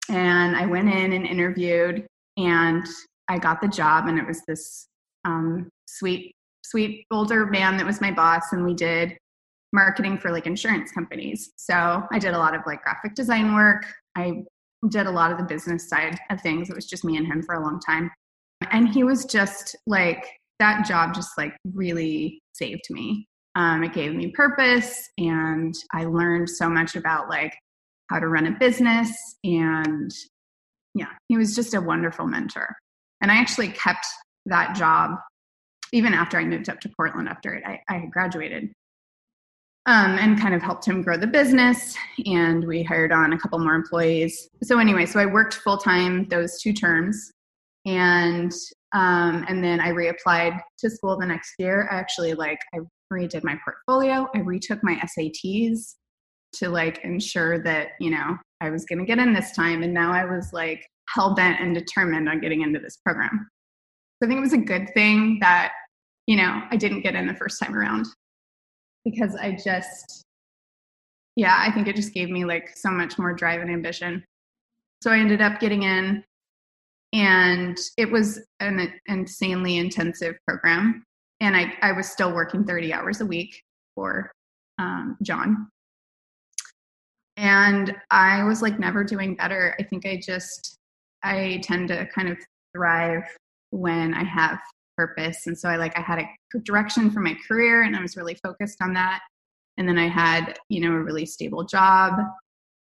And 0.08 0.56
I 0.56 0.66
went 0.66 0.88
in 0.88 1.12
and 1.12 1.26
interviewed, 1.26 2.06
and 2.36 2.86
I 3.28 3.38
got 3.38 3.60
the 3.60 3.68
job. 3.68 4.06
And 4.06 4.18
it 4.18 4.26
was 4.26 4.42
this 4.46 4.86
um, 5.24 5.70
sweet, 5.86 6.34
sweet 6.64 7.06
older 7.10 7.46
man 7.46 7.76
that 7.76 7.86
was 7.86 8.00
my 8.00 8.10
boss, 8.10 8.52
and 8.52 8.64
we 8.64 8.74
did 8.74 9.16
marketing 9.74 10.16
for 10.16 10.30
like 10.30 10.46
insurance 10.46 10.92
companies. 10.92 11.50
So 11.56 12.02
I 12.10 12.18
did 12.18 12.32
a 12.32 12.38
lot 12.38 12.54
of 12.54 12.62
like 12.64 12.82
graphic 12.82 13.14
design 13.14 13.54
work. 13.54 13.84
I 14.16 14.44
did 14.88 15.06
a 15.06 15.10
lot 15.10 15.32
of 15.32 15.38
the 15.38 15.44
business 15.44 15.88
side 15.88 16.16
of 16.30 16.40
things. 16.40 16.70
It 16.70 16.76
was 16.76 16.86
just 16.86 17.04
me 17.04 17.16
and 17.16 17.26
him 17.26 17.42
for 17.42 17.56
a 17.56 17.62
long 17.62 17.80
time. 17.80 18.10
And 18.70 18.88
he 18.88 19.04
was 19.04 19.24
just 19.26 19.76
like, 19.86 20.24
that 20.60 20.86
job 20.86 21.14
just 21.14 21.36
like 21.36 21.54
really 21.74 22.40
saved 22.52 22.84
me. 22.90 23.26
Um, 23.56 23.82
it 23.82 23.92
gave 23.92 24.14
me 24.14 24.30
purpose 24.30 25.08
and 25.18 25.74
I 25.92 26.04
learned 26.04 26.48
so 26.48 26.68
much 26.68 26.94
about 26.94 27.28
like 27.28 27.54
how 28.08 28.20
to 28.20 28.28
run 28.28 28.46
a 28.46 28.52
business. 28.52 29.10
And 29.42 30.10
yeah, 30.94 31.10
he 31.28 31.36
was 31.36 31.54
just 31.56 31.74
a 31.74 31.80
wonderful 31.80 32.26
mentor. 32.26 32.74
And 33.20 33.32
I 33.32 33.36
actually 33.36 33.68
kept 33.68 34.06
that 34.46 34.76
job 34.76 35.16
even 35.92 36.14
after 36.14 36.38
I 36.38 36.44
moved 36.44 36.68
up 36.68 36.80
to 36.80 36.90
Portland 36.96 37.28
after 37.28 37.60
I, 37.66 37.80
I 37.88 38.06
graduated 38.06 38.72
um, 39.86 40.18
and 40.18 40.40
kind 40.40 40.54
of 40.54 40.62
helped 40.62 40.86
him 40.86 41.02
grow 41.02 41.16
the 41.16 41.26
business. 41.26 41.96
And 42.26 42.66
we 42.66 42.82
hired 42.82 43.12
on 43.12 43.32
a 43.32 43.38
couple 43.38 43.58
more 43.58 43.74
employees. 43.74 44.48
So 44.62 44.78
anyway, 44.78 45.06
so 45.06 45.20
I 45.20 45.26
worked 45.26 45.54
full 45.54 45.76
time 45.76 46.26
those 46.28 46.60
two 46.60 46.72
terms, 46.72 47.30
and 47.84 48.52
um, 48.94 49.44
and 49.48 49.62
then 49.62 49.80
I 49.80 49.90
reapplied 49.90 50.58
to 50.78 50.90
school 50.90 51.18
the 51.18 51.26
next 51.26 51.54
year. 51.58 51.88
I 51.90 51.96
actually 51.96 52.34
like 52.34 52.58
I 52.74 52.78
redid 53.12 53.44
my 53.44 53.58
portfolio. 53.62 54.26
I 54.34 54.38
retook 54.38 54.82
my 54.82 54.94
SATs 55.18 55.94
to 56.54 56.68
like 56.68 57.00
ensure 57.04 57.58
that 57.64 57.88
you 58.00 58.10
know 58.10 58.38
I 58.60 58.70
was 58.70 58.86
going 58.86 59.00
to 59.00 59.04
get 59.04 59.18
in 59.18 59.34
this 59.34 59.52
time. 59.52 59.82
And 59.82 59.92
now 59.92 60.12
I 60.12 60.24
was 60.24 60.52
like 60.52 60.86
hell 61.08 61.34
bent 61.34 61.60
and 61.60 61.74
determined 61.74 62.28
on 62.28 62.40
getting 62.40 62.62
into 62.62 62.78
this 62.78 62.96
program. 63.04 63.48
So 64.22 64.26
I 64.26 64.28
think 64.28 64.38
it 64.38 64.42
was 64.42 64.54
a 64.54 64.58
good 64.58 64.88
thing 64.94 65.38
that 65.40 65.72
you 66.26 66.36
know 66.36 66.62
I 66.70 66.76
didn't 66.76 67.02
get 67.02 67.14
in 67.14 67.26
the 67.26 67.34
first 67.34 67.60
time 67.60 67.76
around 67.76 68.06
because 69.04 69.34
I 69.36 69.52
just, 69.52 70.24
yeah, 71.36 71.56
I 71.58 71.70
think 71.72 71.88
it 71.88 71.96
just 71.96 72.14
gave 72.14 72.30
me 72.30 72.44
like 72.44 72.70
so 72.76 72.90
much 72.90 73.18
more 73.18 73.34
drive 73.34 73.60
and 73.60 73.70
ambition. 73.70 74.24
So 75.02 75.10
I 75.10 75.18
ended 75.18 75.42
up 75.42 75.60
getting 75.60 75.82
in, 75.82 76.24
and 77.12 77.78
it 77.96 78.10
was 78.10 78.40
an 78.60 78.92
insanely 79.06 79.76
intensive 79.76 80.36
program. 80.46 81.04
And 81.40 81.56
I, 81.56 81.74
I 81.82 81.92
was 81.92 82.08
still 82.08 82.34
working 82.34 82.64
30 82.64 82.92
hours 82.92 83.20
a 83.20 83.26
week 83.26 83.60
for 83.94 84.32
um, 84.78 85.16
John. 85.22 85.68
And 87.36 87.94
I 88.10 88.44
was 88.44 88.62
like 88.62 88.78
never 88.78 89.04
doing 89.04 89.34
better. 89.34 89.76
I 89.78 89.82
think 89.82 90.06
I 90.06 90.20
just, 90.24 90.76
I 91.22 91.60
tend 91.62 91.88
to 91.88 92.06
kind 92.06 92.28
of 92.28 92.38
thrive 92.74 93.24
when 93.70 94.14
I 94.14 94.24
have 94.24 94.58
purpose. 94.96 95.46
And 95.46 95.58
so 95.58 95.68
i 95.68 95.76
like 95.76 95.96
i 95.98 96.02
had 96.02 96.18
a 96.18 96.58
direction 96.60 97.10
for 97.10 97.20
my 97.20 97.36
career 97.46 97.82
and 97.82 97.96
i 97.96 98.02
was 98.02 98.16
really 98.16 98.34
focused 98.34 98.78
on 98.82 98.94
that. 98.94 99.20
And 99.76 99.88
then 99.88 99.98
i 99.98 100.08
had 100.08 100.58
you 100.68 100.80
know 100.80 100.94
a 100.94 101.02
really 101.02 101.26
stable 101.26 101.64
job 101.64 102.14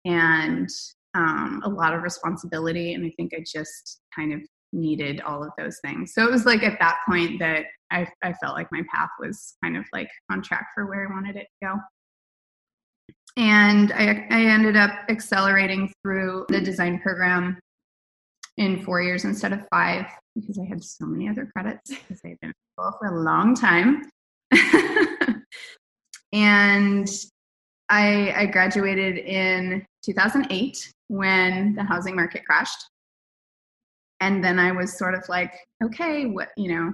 and 0.05 0.70
um, 1.15 1.62
a 1.63 1.70
lot 1.70 1.93
of 1.93 2.03
responsibility 2.03 2.93
and 2.93 3.05
i 3.05 3.12
think 3.17 3.34
i 3.34 3.43
just 3.46 4.01
kind 4.15 4.34
of 4.34 4.41
needed 4.75 5.22
all 5.22 5.43
of 5.43 5.51
those 5.55 5.77
things. 5.86 6.15
So 6.15 6.25
it 6.25 6.32
was 6.32 6.48
like 6.48 6.63
at 6.63 6.79
that 6.79 6.98
point 7.08 7.39
that 7.39 7.65
i, 7.91 8.08
I 8.24 8.34
felt 8.34 8.55
like 8.55 8.67
my 8.72 8.82
path 8.93 9.10
was 9.20 9.55
kind 9.63 9.77
of 9.77 9.86
like 9.93 10.10
on 10.32 10.41
track 10.41 10.67
for 10.74 10.88
where 10.88 11.08
i 11.08 11.13
wanted 11.13 11.36
it 11.36 11.48
to 11.62 11.67
go. 11.67 11.75
And 13.36 13.91
I, 13.93 14.27
I 14.29 14.41
ended 14.46 14.75
up 14.75 14.91
accelerating 15.10 15.91
through 16.03 16.46
the 16.50 16.62
design 16.62 17.00
program 17.00 17.58
in 18.58 18.84
four 18.84 19.02
years 19.02 19.26
instead 19.26 19.54
of 19.54 19.68
five 19.70 20.06
because 20.36 20.60
I 20.60 20.66
had 20.66 20.84
so 20.84 21.06
many 21.06 21.30
other 21.30 21.50
credits 21.56 21.90
because 21.90 22.22
I've 22.26 22.40
been 22.40 22.50
in 22.50 22.54
school 22.74 22.98
for 23.00 23.08
a 23.08 23.22
long 23.22 23.56
time. 23.56 24.04
and 26.34 27.08
I, 27.90 28.34
I 28.36 28.46
graduated 28.48 29.18
in 29.18 29.86
2008 30.04 30.92
when 31.08 31.76
the 31.76 31.84
housing 31.84 32.16
market 32.16 32.46
crashed. 32.46 32.88
And 34.20 34.44
then 34.44 34.58
I 34.58 34.72
was 34.72 34.98
sort 34.98 35.16
of 35.16 35.24
like, 35.28 35.54
okay, 35.84 36.26
what, 36.26 36.50
you 36.58 36.74
know, 36.74 36.94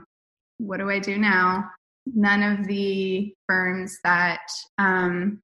what 0.58 0.78
do 0.78 0.89
I 0.89 1.00
do 1.00 1.18
now? 1.18 1.70
None 2.06 2.44
of 2.44 2.68
the 2.68 3.34
firms 3.48 4.00
that, 4.04 4.42
um, 4.78 5.39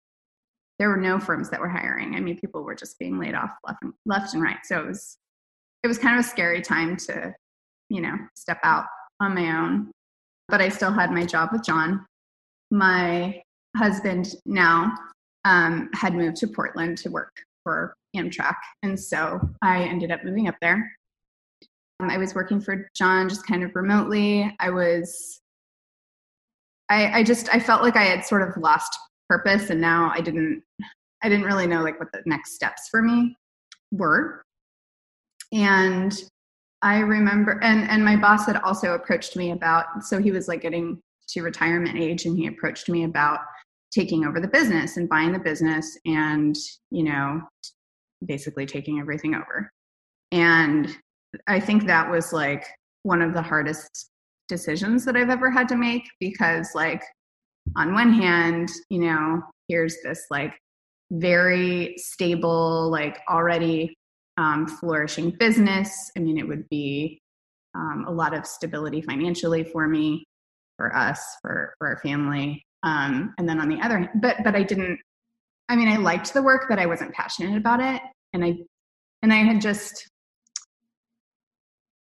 there 0.77 0.89
were 0.89 0.97
no 0.97 1.19
firms 1.19 1.49
that 1.51 1.61
were 1.61 1.69
hiring. 1.69 2.15
I 2.15 2.19
mean, 2.19 2.37
people 2.37 2.63
were 2.63 2.75
just 2.75 2.99
being 2.99 3.17
laid 3.17 3.33
off 3.33 3.51
left 3.65 3.83
and, 3.83 3.93
left 4.05 4.33
and 4.33 4.43
right. 4.43 4.57
So 4.63 4.79
it 4.79 4.87
was, 4.87 5.17
it 5.85 5.87
was 5.87 5.97
kind 5.97 6.19
of 6.19 6.25
a 6.25 6.27
scary 6.27 6.61
time 6.61 6.97
to 6.97 7.33
you 7.89 8.01
know, 8.01 8.15
step 8.35 8.59
out 8.63 8.85
on 9.19 9.35
my 9.35 9.57
own. 9.57 9.91
But 10.47 10.61
I 10.61 10.69
still 10.69 10.91
had 10.91 11.11
my 11.11 11.25
job 11.25 11.49
with 11.51 11.63
John. 11.63 12.05
My 12.71 13.41
husband 13.77 14.35
now 14.45 14.93
um, 15.43 15.89
had 15.93 16.13
moved 16.13 16.37
to 16.37 16.47
Portland 16.47 16.97
to 16.99 17.09
work 17.09 17.31
for 17.63 17.95
Amtrak. 18.15 18.55
And 18.83 18.99
so 18.99 19.39
I 19.61 19.83
ended 19.83 20.11
up 20.11 20.23
moving 20.23 20.47
up 20.47 20.55
there. 20.61 20.91
Um, 21.99 22.09
I 22.09 22.17
was 22.17 22.35
working 22.35 22.59
for 22.59 22.87
John 22.95 23.29
just 23.29 23.47
kind 23.47 23.63
of 23.63 23.75
remotely. 23.75 24.53
I 24.59 24.69
was, 24.69 25.39
I, 26.89 27.19
I 27.19 27.23
just, 27.23 27.53
I 27.53 27.59
felt 27.59 27.81
like 27.81 27.95
I 27.95 28.03
had 28.03 28.25
sort 28.25 28.47
of 28.47 28.61
lost 28.61 28.97
purpose 29.29 29.69
and 29.69 29.81
now 29.81 30.11
I 30.13 30.21
didn't, 30.21 30.61
I 31.23 31.29
didn't 31.29 31.45
really 31.45 31.65
know 31.65 31.81
like 31.81 31.99
what 31.99 32.11
the 32.11 32.21
next 32.25 32.53
steps 32.53 32.89
for 32.89 33.01
me 33.01 33.35
were. 33.91 34.44
And 35.55 36.13
I 36.81 36.99
remember, 36.99 37.59
and 37.63 37.89
and 37.89 38.03
my 38.03 38.17
boss 38.17 38.45
had 38.45 38.57
also 38.57 38.93
approached 38.93 39.35
me 39.35 39.51
about. 39.51 40.03
So 40.03 40.21
he 40.21 40.31
was 40.31 40.47
like 40.47 40.61
getting 40.61 41.01
to 41.29 41.41
retirement 41.41 41.97
age, 41.97 42.25
and 42.25 42.37
he 42.37 42.47
approached 42.47 42.89
me 42.89 43.05
about 43.05 43.39
taking 43.91 44.25
over 44.25 44.41
the 44.41 44.49
business 44.49 44.97
and 44.97 45.09
buying 45.09 45.31
the 45.31 45.39
business, 45.39 45.97
and 46.05 46.55
you 46.91 47.03
know, 47.03 47.41
basically 48.25 48.65
taking 48.65 48.99
everything 48.99 49.33
over. 49.33 49.71
And 50.31 50.95
I 51.47 51.59
think 51.59 51.87
that 51.87 52.11
was 52.11 52.33
like 52.33 52.65
one 53.03 53.21
of 53.21 53.33
the 53.33 53.41
hardest 53.41 54.09
decisions 54.49 55.05
that 55.05 55.15
I've 55.15 55.29
ever 55.29 55.49
had 55.49 55.69
to 55.69 55.77
make 55.77 56.03
because, 56.19 56.69
like, 56.75 57.01
on 57.77 57.93
one 57.93 58.11
hand, 58.11 58.69
you 58.89 58.99
know, 58.99 59.41
here's 59.69 59.95
this 60.03 60.25
like 60.29 60.53
very 61.11 61.95
stable, 61.97 62.89
like 62.91 63.19
already 63.29 63.95
um, 64.37 64.67
flourishing 64.67 65.31
business. 65.31 66.11
I 66.17 66.19
mean, 66.19 66.37
it 66.37 66.47
would 66.47 66.67
be 66.69 67.19
um, 67.73 68.05
a 68.07 68.11
lot 68.11 68.33
of 68.33 68.45
stability 68.45 69.01
financially 69.01 69.63
for 69.63 69.87
me, 69.87 70.25
for 70.77 70.95
us, 70.95 71.21
for 71.41 71.73
for 71.77 71.87
our 71.87 71.97
family. 71.97 72.63
Um, 72.83 73.33
and 73.37 73.49
then 73.49 73.59
on 73.59 73.69
the 73.69 73.81
other, 73.81 74.09
but 74.15 74.37
but 74.43 74.55
I 74.55 74.63
didn't. 74.63 74.99
I 75.67 75.75
mean, 75.75 75.87
I 75.87 75.97
liked 75.97 76.33
the 76.33 76.43
work, 76.43 76.65
but 76.69 76.77
I 76.77 76.85
wasn't 76.85 77.13
passionate 77.13 77.57
about 77.57 77.79
it, 77.79 78.01
and 78.33 78.43
I 78.45 78.57
and 79.23 79.33
I 79.33 79.37
had 79.37 79.61
just, 79.61 80.07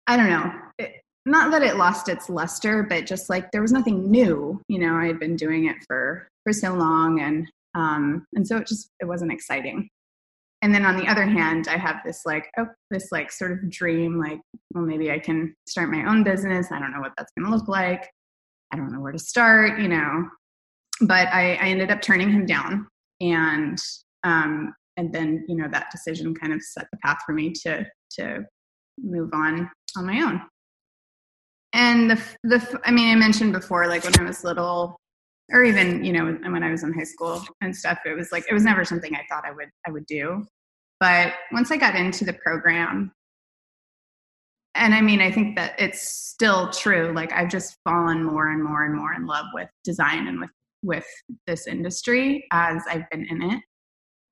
I 0.07 0.15
don't 0.15 0.29
know. 0.29 0.51
It, 0.79 0.93
not 1.25 1.51
that 1.51 1.61
it 1.61 1.75
lost 1.75 2.09
its 2.09 2.29
luster, 2.29 2.83
but 2.83 3.05
just 3.05 3.29
like 3.29 3.51
there 3.51 3.61
was 3.61 3.73
nothing 3.73 4.09
new. 4.09 4.61
You 4.69 4.79
know, 4.79 4.95
I 4.95 5.07
had 5.07 5.19
been 5.19 5.35
doing 5.35 5.65
it 5.65 5.75
for 5.87 6.27
for 6.43 6.53
so 6.53 6.73
long, 6.73 7.19
and 7.19 7.51
um, 7.75 8.25
and 8.33 8.47
so 8.47 8.57
it 8.57 8.67
just 8.67 8.89
it 9.01 9.05
wasn't 9.05 9.33
exciting 9.33 9.89
and 10.61 10.73
then 10.73 10.85
on 10.85 10.95
the 10.95 11.07
other 11.07 11.25
hand 11.25 11.67
i 11.67 11.77
have 11.77 11.97
this 12.05 12.21
like 12.25 12.49
oh 12.57 12.67
this 12.89 13.11
like 13.11 13.31
sort 13.31 13.51
of 13.51 13.69
dream 13.69 14.19
like 14.19 14.39
well 14.73 14.83
maybe 14.83 15.11
i 15.11 15.19
can 15.19 15.53
start 15.67 15.89
my 15.89 16.05
own 16.09 16.23
business. 16.23 16.71
I 16.71 16.79
don't 16.79 16.91
know 16.91 16.99
what 16.99 17.13
that's 17.17 17.31
going 17.37 17.49
to 17.49 17.55
look 17.55 17.67
like. 17.67 18.09
I 18.73 18.77
don't 18.77 18.91
know 18.91 18.99
where 18.99 19.11
to 19.11 19.19
start 19.19 19.79
you 19.79 19.87
know. 19.87 20.27
But 21.01 21.27
i, 21.29 21.55
I 21.55 21.67
ended 21.67 21.91
up 21.91 22.01
turning 22.01 22.29
him 22.29 22.45
down. 22.45 22.87
And 23.21 23.77
um, 24.23 24.73
and 24.97 25.13
then 25.13 25.45
you 25.47 25.55
know 25.55 25.67
that 25.71 25.91
decision 25.91 26.35
kind 26.35 26.53
of 26.53 26.61
set 26.61 26.87
the 26.91 26.97
path 26.97 27.19
for 27.25 27.33
me 27.33 27.53
to 27.63 27.85
to 28.11 28.45
move 29.01 29.29
on 29.33 29.69
on 29.97 30.05
my 30.05 30.21
own. 30.21 30.41
And 31.73 32.11
the 32.11 32.21
the 32.43 32.81
i 32.85 32.91
mean 32.91 33.09
i 33.09 33.15
mentioned 33.15 33.53
before 33.53 33.87
like 33.87 34.03
when 34.03 34.19
i 34.19 34.23
was 34.23 34.43
little 34.43 34.99
or 35.51 35.63
even 35.63 36.03
you 36.03 36.13
know 36.13 36.25
when 36.25 36.63
i 36.63 36.71
was 36.71 36.83
in 36.83 36.93
high 36.93 37.03
school 37.03 37.43
and 37.61 37.75
stuff 37.75 37.99
it 38.05 38.13
was 38.15 38.31
like 38.31 38.43
it 38.49 38.53
was 38.53 38.63
never 38.63 38.85
something 38.85 39.13
i 39.15 39.25
thought 39.29 39.45
i 39.45 39.51
would 39.51 39.69
i 39.87 39.91
would 39.91 40.05
do. 40.05 40.45
But 40.99 41.33
once 41.51 41.71
i 41.71 41.77
got 41.77 41.95
into 41.95 42.25
the 42.25 42.33
program 42.33 43.11
and 44.75 44.93
i 44.93 45.01
mean 45.01 45.19
i 45.19 45.31
think 45.31 45.55
that 45.57 45.73
it's 45.79 46.01
still 46.01 46.69
true 46.69 47.11
like 47.13 47.33
i've 47.33 47.49
just 47.49 47.77
fallen 47.83 48.23
more 48.23 48.49
and 48.49 48.63
more 48.63 48.85
and 48.85 48.95
more 48.95 49.13
in 49.13 49.25
love 49.25 49.45
with 49.53 49.67
design 49.83 50.27
and 50.27 50.39
with 50.39 50.51
with 50.83 51.05
this 51.47 51.67
industry 51.67 52.45
as 52.51 52.81
i've 52.89 53.09
been 53.09 53.25
in 53.29 53.41
it. 53.41 53.61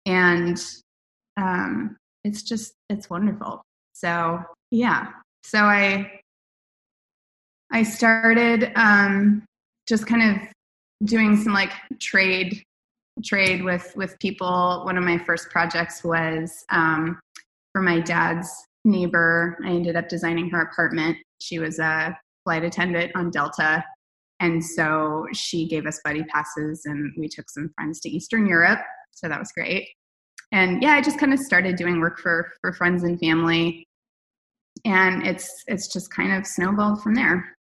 And 0.05 0.59
um 1.37 1.97
it's 2.23 2.43
just 2.43 2.73
it's 2.89 3.09
wonderful. 3.09 3.63
So 3.93 4.39
yeah. 4.71 5.07
So 5.43 5.59
i 5.59 6.19
i 7.71 7.83
started 7.83 8.71
um 8.75 9.43
just 9.87 10.07
kind 10.07 10.23
of 10.35 10.47
doing 11.03 11.37
some 11.37 11.53
like 11.53 11.71
trade 11.99 12.63
trade 13.23 13.63
with 13.63 13.93
with 13.95 14.17
people. 14.19 14.81
One 14.85 14.97
of 14.97 15.03
my 15.03 15.17
first 15.17 15.49
projects 15.49 16.03
was 16.03 16.65
um, 16.69 17.19
for 17.73 17.81
my 17.81 17.99
dad's 17.99 18.49
neighbor. 18.85 19.57
I 19.65 19.69
ended 19.69 19.95
up 19.95 20.07
designing 20.07 20.49
her 20.49 20.61
apartment. 20.61 21.17
She 21.41 21.59
was 21.59 21.79
a 21.79 22.17
flight 22.43 22.63
attendant 22.63 23.11
on 23.15 23.29
delta. 23.29 23.83
And 24.41 24.63
so 24.63 25.27
she 25.33 25.67
gave 25.67 25.85
us 25.85 25.99
buddy 26.03 26.23
passes 26.23 26.85
and 26.85 27.11
we 27.17 27.27
took 27.27 27.49
some 27.49 27.69
friends 27.75 27.99
to 28.01 28.09
eastern 28.09 28.45
europe. 28.45 28.79
So 29.11 29.27
that 29.27 29.37
was 29.37 29.51
great. 29.51 29.89
And 30.51 30.81
yeah, 30.81 30.93
I 30.93 31.01
just 31.01 31.19
kind 31.19 31.33
of 31.33 31.39
started 31.39 31.75
doing 31.75 31.99
work 31.99 32.19
for 32.19 32.51
for 32.61 32.73
friends 32.73 33.03
and 33.03 33.19
family, 33.19 33.85
and 34.85 35.25
it's 35.25 35.63
it's 35.67 35.91
just 35.91 36.11
kind 36.11 36.33
of 36.33 36.47
snowballed 36.47 37.03
from 37.03 37.13
there. 37.13 37.55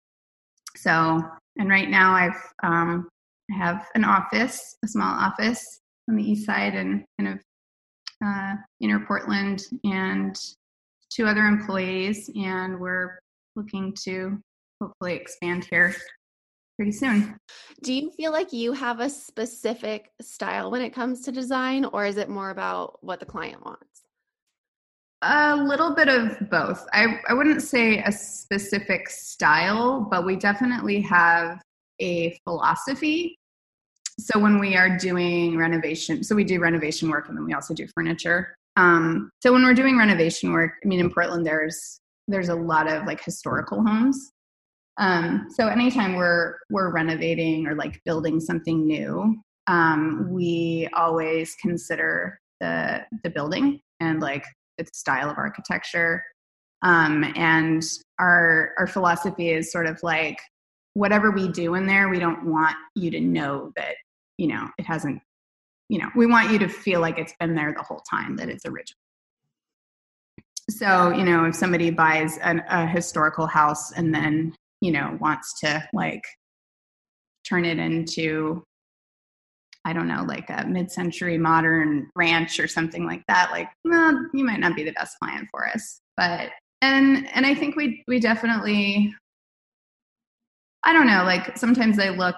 So, 0.75 1.24
and 1.58 1.70
right 1.70 1.89
now 1.89 2.13
I've 2.13 2.54
um, 2.62 3.10
I 3.52 3.58
have 3.58 3.88
an 3.96 4.04
office, 4.04 4.75
a 4.84 4.88
small 4.88 5.14
office 5.14 5.82
on 6.10 6.16
the 6.16 6.24
east 6.24 6.46
side, 6.46 6.75
and 6.75 7.04
kind 7.20 7.34
of 7.34 7.40
uh, 8.25 8.56
inner 8.82 9.06
Portland, 9.06 9.64
and 9.84 10.36
two 11.14 11.25
other 11.25 11.46
employees, 11.46 12.30
and 12.36 12.80
we're 12.80 13.20
looking 13.56 13.96
to 14.04 14.38
hopefully 14.82 15.14
expand 15.14 15.66
here 15.66 15.96
pretty 16.78 16.92
soon. 16.92 17.38
Do 17.84 17.94
you 17.94 18.12
feel 18.12 18.32
like 18.32 18.52
you 18.52 18.74
have 18.74 19.00
a 19.00 19.10
specific 19.10 20.10
style 20.22 20.72
when 20.72 20.82
it 20.82 20.94
comes 20.94 21.22
to 21.22 21.32
design, 21.32 21.86
or 21.86 22.06
is 22.06 22.18
it 22.18 22.30
more 22.30 22.50
about 22.50 23.04
what 23.04 23.20
the 23.20 23.25
client 23.25 23.64
wants? 23.64 24.02
A 25.22 25.56
little 25.56 25.96
bit 25.96 26.10
of 26.10 26.38
both. 26.50 26.86
I, 26.94 27.20
I 27.30 27.34
wouldn't 27.34 27.62
say 27.62 28.00
a 28.00 28.12
specific 28.12 29.10
style, 29.10 30.08
but 30.12 30.25
we 30.25 30.36
definitely 30.36 31.02
have 31.02 31.62
a 32.02 32.38
philosophy. 32.44 33.38
So 34.20 34.40
when 34.40 34.60
we 34.60 34.75
are 34.75 34.98
doing 34.98 35.58
renovation, 35.58 36.24
so 36.24 36.36
we 36.36 36.44
do 36.44 36.60
renovation 36.60 37.10
work 37.10 37.28
and 37.28 37.38
then 37.38 37.46
we 37.46 37.54
also 37.54 37.74
do 37.74 37.88
furniture. 37.94 38.56
Um, 38.78 39.30
so 39.42 39.52
when 39.52 39.64
we're 39.64 39.74
doing 39.74 39.98
renovation 39.98 40.52
work, 40.52 40.74
I 40.84 40.88
mean, 40.88 41.00
in 41.00 41.12
Portland, 41.12 41.46
there's 41.46 42.00
there's 42.28 42.50
a 42.50 42.56
lot 42.56 42.92
of 42.92 43.06
like 43.06 43.24
historical 43.24 43.84
homes 43.84 44.32
um, 44.98 45.48
so 45.50 45.68
anytime 45.68 46.16
we're 46.16 46.56
we're 46.70 46.92
renovating 46.92 47.68
or 47.68 47.75
like 47.75 48.02
building 48.06 48.40
something 48.40 48.86
new, 48.88 49.42
um, 49.68 50.30
we 50.32 50.88
always 50.94 51.56
consider 51.62 52.40
the 52.62 53.06
the 53.24 53.30
building 53.30 53.82
and 54.00 54.22
like 54.22 54.46
its 54.78 54.98
style 54.98 55.30
of 55.30 55.38
architecture. 55.38 56.24
Um, 56.82 57.25
and 57.36 57.84
our 58.20 58.72
our 58.78 58.88
philosophy 58.88 59.50
is 59.50 59.72
sort 59.72 59.88
of 59.88 60.02
like 60.04 60.40
whatever 60.96 61.30
we 61.30 61.48
do 61.50 61.75
in 61.75 61.86
there, 61.86 62.10
we 62.10 62.20
don't 62.20 62.46
want 62.46 62.75
you 62.96 63.12
to 63.12 63.22
know 63.22 63.72
that 63.75 63.96
you 64.38 64.48
know 64.48 64.68
it 64.80 64.86
hasn't. 64.86 65.22
You 65.88 66.00
know, 66.00 66.10
we 66.16 66.25
want 66.25 66.50
you 66.50 66.58
to 66.60 66.68
feel 66.68 67.00
like 67.00 67.20
it's 67.20 67.36
been 67.40 67.54
there 67.54 67.72
the 67.72 67.84
whole 67.84 68.02
time, 68.10 68.36
that 68.38 68.50
it's 68.50 68.66
original. 68.66 68.98
So, 70.72 71.12
you 71.12 71.24
know, 71.24 71.46
if 71.46 71.54
somebody 71.54 71.92
buys 71.92 72.40
an, 72.40 72.64
a 72.70 72.88
historical 72.88 73.46
house 73.46 73.92
and 73.92 74.14
then 74.14 74.56
you 74.82 74.92
know 74.92 75.16
wants 75.22 75.60
to 75.60 75.88
like 75.94 76.24
turn 77.48 77.66
it 77.66 77.78
into 77.78 78.64
I 79.88 79.94
don't 79.94 80.08
know, 80.08 80.25
like 80.28 80.50
a 80.50 80.66
mid-century 80.66 81.38
modern 81.38 82.10
ranch 82.16 82.60
or 82.60 82.68
something 82.68 83.06
like 83.06 83.22
that, 83.28 83.52
like, 83.52 83.70
well, 83.84 84.28
you 84.34 84.44
might 84.44 84.60
not 84.60 84.75
be 84.75 84.84
the 84.84 84.92
best 84.94 85.16
client 85.20 85.48
for 85.52 85.68
us. 85.68 86.02
But 86.18 86.50
and 86.82 87.28
and 87.34 87.46
I 87.46 87.54
think 87.54 87.75
we 87.75 88.04
we 88.08 88.20
definitely 88.20 89.14
I 90.86 90.94
don't 90.94 91.08
know, 91.08 91.24
like 91.24 91.58
sometimes 91.58 92.00
I 92.00 92.10
look 92.10 92.36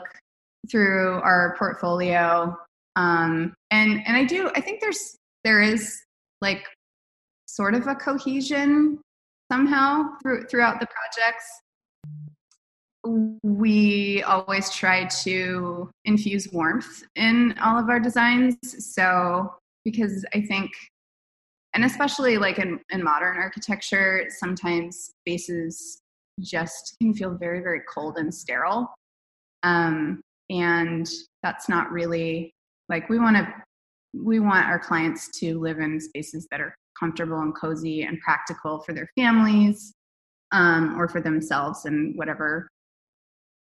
through 0.69 1.21
our 1.21 1.55
portfolio 1.57 2.55
um 2.95 3.53
and 3.71 4.01
and 4.05 4.17
I 4.17 4.25
do 4.25 4.49
I 4.55 4.61
think 4.61 4.81
there's 4.81 5.15
there 5.43 5.61
is 5.61 5.97
like 6.41 6.65
sort 7.45 7.73
of 7.73 7.87
a 7.87 7.95
cohesion 7.95 8.99
somehow 9.51 10.09
through, 10.21 10.45
throughout 10.47 10.79
the 10.79 10.87
projects 10.87 11.45
we 13.43 14.23
always 14.23 14.69
try 14.69 15.05
to 15.05 15.89
infuse 16.05 16.51
warmth 16.51 17.03
in 17.15 17.55
all 17.61 17.79
of 17.79 17.89
our 17.89 17.99
designs. 17.99 18.57
So, 18.93 19.53
because 19.85 20.25
I 20.33 20.41
think, 20.41 20.71
and 21.73 21.85
especially 21.85 22.37
like 22.37 22.59
in, 22.59 22.79
in 22.89 23.03
modern 23.03 23.37
architecture, 23.37 24.25
sometimes 24.29 25.11
spaces 25.21 26.01
just 26.39 26.95
can 27.01 27.13
feel 27.13 27.35
very, 27.35 27.61
very 27.61 27.81
cold 27.93 28.17
and 28.17 28.33
sterile. 28.33 28.93
Um, 29.63 30.21
and 30.49 31.07
that's 31.43 31.67
not 31.67 31.91
really 31.91 32.51
like 32.89 33.09
we 33.09 33.19
want 33.19 33.37
to, 33.37 33.53
we 34.13 34.39
want 34.39 34.65
our 34.65 34.79
clients 34.79 35.29
to 35.39 35.59
live 35.59 35.79
in 35.79 35.99
spaces 35.99 36.47
that 36.51 36.61
are 36.61 36.73
comfortable 36.97 37.39
and 37.39 37.55
cozy 37.55 38.03
and 38.03 38.19
practical 38.21 38.79
for 38.79 38.93
their 38.93 39.09
families 39.17 39.93
um, 40.51 40.99
or 40.99 41.07
for 41.07 41.21
themselves 41.21 41.85
and 41.85 42.15
whatever 42.17 42.67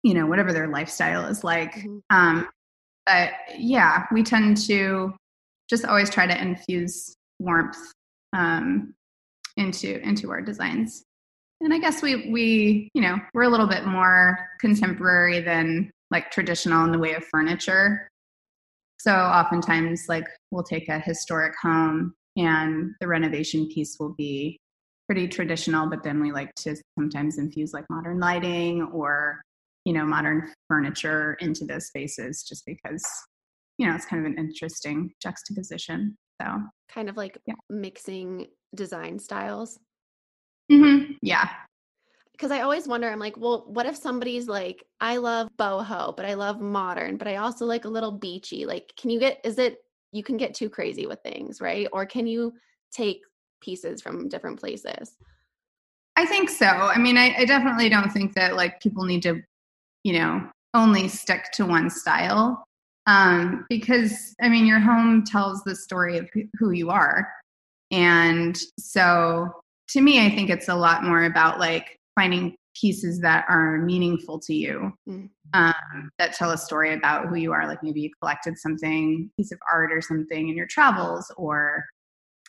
you 0.04 0.14
know 0.14 0.26
whatever 0.26 0.52
their 0.52 0.68
lifestyle 0.68 1.26
is 1.26 1.44
like 1.44 1.76
mm-hmm. 1.76 2.00
um 2.10 2.48
but 3.06 3.32
yeah 3.58 4.06
we 4.12 4.24
tend 4.24 4.58
to 4.58 5.14
just 5.70 5.86
always 5.86 6.10
try 6.10 6.26
to 6.26 6.42
infuse 6.42 7.16
warmth 7.40 7.78
um 8.34 8.94
into 9.58 10.00
into 10.02 10.32
our 10.32 10.42
designs 10.42 11.04
and 11.62 11.74
i 11.74 11.80
guess 11.80 12.02
we 12.02 12.30
we 12.30 12.90
you 12.94 13.02
know 13.02 13.18
we're 13.34 13.44
a 13.44 13.50
little 13.50 13.68
bit 13.68 13.86
more 13.86 14.38
contemporary 14.60 15.40
than 15.40 15.90
like 16.12 16.30
traditional 16.30 16.84
in 16.86 16.92
the 16.92 17.00
way 17.00 17.14
of 17.14 17.26
furniture. 17.26 18.08
So 19.00 19.12
oftentimes 19.12 20.06
like 20.08 20.28
we'll 20.52 20.64
take 20.64 20.90
a 20.90 21.00
historic 21.00 21.54
home 21.60 22.14
and 22.38 22.92
the 23.00 23.08
renovation 23.08 23.68
piece 23.68 23.98
will 24.00 24.14
be 24.16 24.60
pretty 25.08 25.28
traditional 25.28 25.90
but 25.90 26.04
then 26.04 26.22
we 26.22 26.32
like 26.32 26.54
to 26.56 26.76
sometimes 26.98 27.38
infuse 27.38 27.74
like 27.74 27.86
modern 27.90 28.20
lighting 28.20 28.84
or 28.94 29.42
you 29.84 29.92
know 29.92 30.06
modern 30.06 30.54
furniture 30.70 31.36
into 31.40 31.66
those 31.66 31.88
spaces 31.88 32.44
just 32.48 32.64
because 32.66 33.04
you 33.78 33.88
know 33.88 33.96
it's 33.96 34.06
kind 34.06 34.24
of 34.24 34.32
an 34.32 34.38
interesting 34.38 35.12
juxtaposition. 35.22 36.16
So 36.40 36.48
kind 36.90 37.10
of 37.10 37.18
like 37.18 37.40
yeah. 37.48 37.56
mixing 37.70 38.48
design 38.76 39.18
styles 39.20 39.80
mm-hmm. 40.72 41.14
yeah 41.22 41.50
because 42.32 42.50
I 42.50 42.62
always 42.62 42.88
wonder, 42.88 43.08
I'm 43.08 43.20
like, 43.20 43.38
well, 43.38 43.66
what 43.68 43.86
if 43.86 43.96
somebody's 43.96 44.48
like, 44.48 44.84
I 45.00 45.18
love 45.18 45.48
boho, 45.60 46.18
but 46.18 46.26
I 46.26 46.34
love 46.34 46.60
modern, 46.60 47.18
but 47.18 47.28
I 47.28 47.36
also 47.36 47.68
like 47.68 47.86
a 47.86 47.88
little 47.88 48.14
beachy. 48.14 48.66
Like, 48.66 48.92
can 48.98 49.12
you 49.12 49.20
get, 49.20 49.40
is 49.44 49.60
it, 49.60 49.78
you 50.12 50.24
can 50.24 50.38
get 50.38 50.56
too 50.56 50.68
crazy 50.68 51.06
with 51.06 51.20
things, 51.22 51.62
right? 51.62 51.88
Or 51.94 52.04
can 52.04 52.26
you 52.26 52.54
take 52.92 53.22
pieces 53.62 54.02
from 54.02 54.28
different 54.28 54.60
places? 54.60 55.18
I 56.16 56.26
think 56.26 56.50
so. 56.50 56.66
I 56.66 56.98
mean, 56.98 57.16
I, 57.16 57.36
I 57.38 57.46
definitely 57.46 57.90
don't 57.90 58.12
think 58.12 58.34
that 58.34 58.56
like 58.56 58.82
people 58.82 59.06
need 59.06 59.22
to 59.22 59.44
you 60.04 60.14
know, 60.14 60.50
only 60.74 61.08
stick 61.08 61.52
to 61.54 61.66
one 61.66 61.90
style. 61.90 62.64
Um, 63.08 63.66
because 63.70 64.36
I 64.42 64.50
mean, 64.50 64.66
your 64.66 64.80
home 64.80 65.24
tells 65.24 65.64
the 65.64 65.76
story 65.76 66.18
of 66.18 66.30
who 66.58 66.72
you 66.72 66.90
are. 66.90 67.32
And 67.92 68.58
so 68.80 69.50
to 69.92 70.02
me, 70.02 70.26
I 70.26 70.30
think 70.30 70.50
it's 70.50 70.70
a 70.70 70.76
lot 70.76 71.04
more 71.04 71.24
about 71.24 71.60
like 71.60 71.98
finding 72.16 72.56
pieces 72.80 73.20
that 73.20 73.46
are 73.50 73.80
meaningful 73.80 74.40
to 74.40 74.54
you 74.54 74.92
mm. 75.08 75.30
um, 75.54 76.10
that 76.18 76.34
tell 76.34 76.52
a 76.52 76.58
story 76.58 76.94
about 76.94 77.28
who 77.28 77.36
you 77.36 77.52
are 77.52 77.68
like 77.68 77.84
maybe 77.84 78.02
you 78.02 78.10
collected 78.22 78.58
something 78.58 79.30
piece 79.38 79.52
of 79.52 79.60
art 79.72 79.92
or 79.92 80.02
something 80.02 80.50
in 80.50 80.56
your 80.56 80.68
travels 80.68 81.32
or 81.38 81.86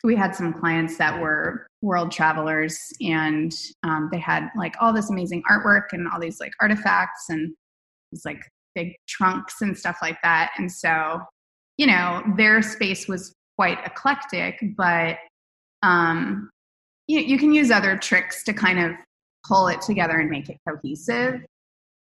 we 0.03 0.15
had 0.15 0.35
some 0.35 0.53
clients 0.53 0.97
that 0.97 1.19
were 1.21 1.67
world 1.81 2.11
travelers 2.11 2.77
and 3.01 3.53
um, 3.83 4.09
they 4.11 4.19
had 4.19 4.49
like 4.57 4.75
all 4.79 4.93
this 4.93 5.09
amazing 5.09 5.43
artwork 5.49 5.87
and 5.91 6.07
all 6.07 6.19
these 6.19 6.39
like 6.39 6.53
artifacts 6.61 7.25
and 7.29 7.53
these 8.11 8.23
like 8.25 8.41
big 8.75 8.93
trunks 9.07 9.61
and 9.61 9.77
stuff 9.77 9.97
like 10.01 10.17
that 10.23 10.51
and 10.57 10.71
so 10.71 11.19
you 11.77 11.85
know 11.85 12.23
their 12.37 12.61
space 12.61 13.07
was 13.07 13.33
quite 13.57 13.79
eclectic 13.85 14.57
but 14.77 15.17
um 15.83 16.49
you, 17.07 17.19
you 17.19 17.37
can 17.37 17.53
use 17.53 17.71
other 17.71 17.97
tricks 17.97 18.43
to 18.43 18.53
kind 18.53 18.79
of 18.79 18.91
pull 19.47 19.67
it 19.67 19.81
together 19.81 20.19
and 20.19 20.29
make 20.29 20.49
it 20.49 20.57
cohesive. 20.67 21.41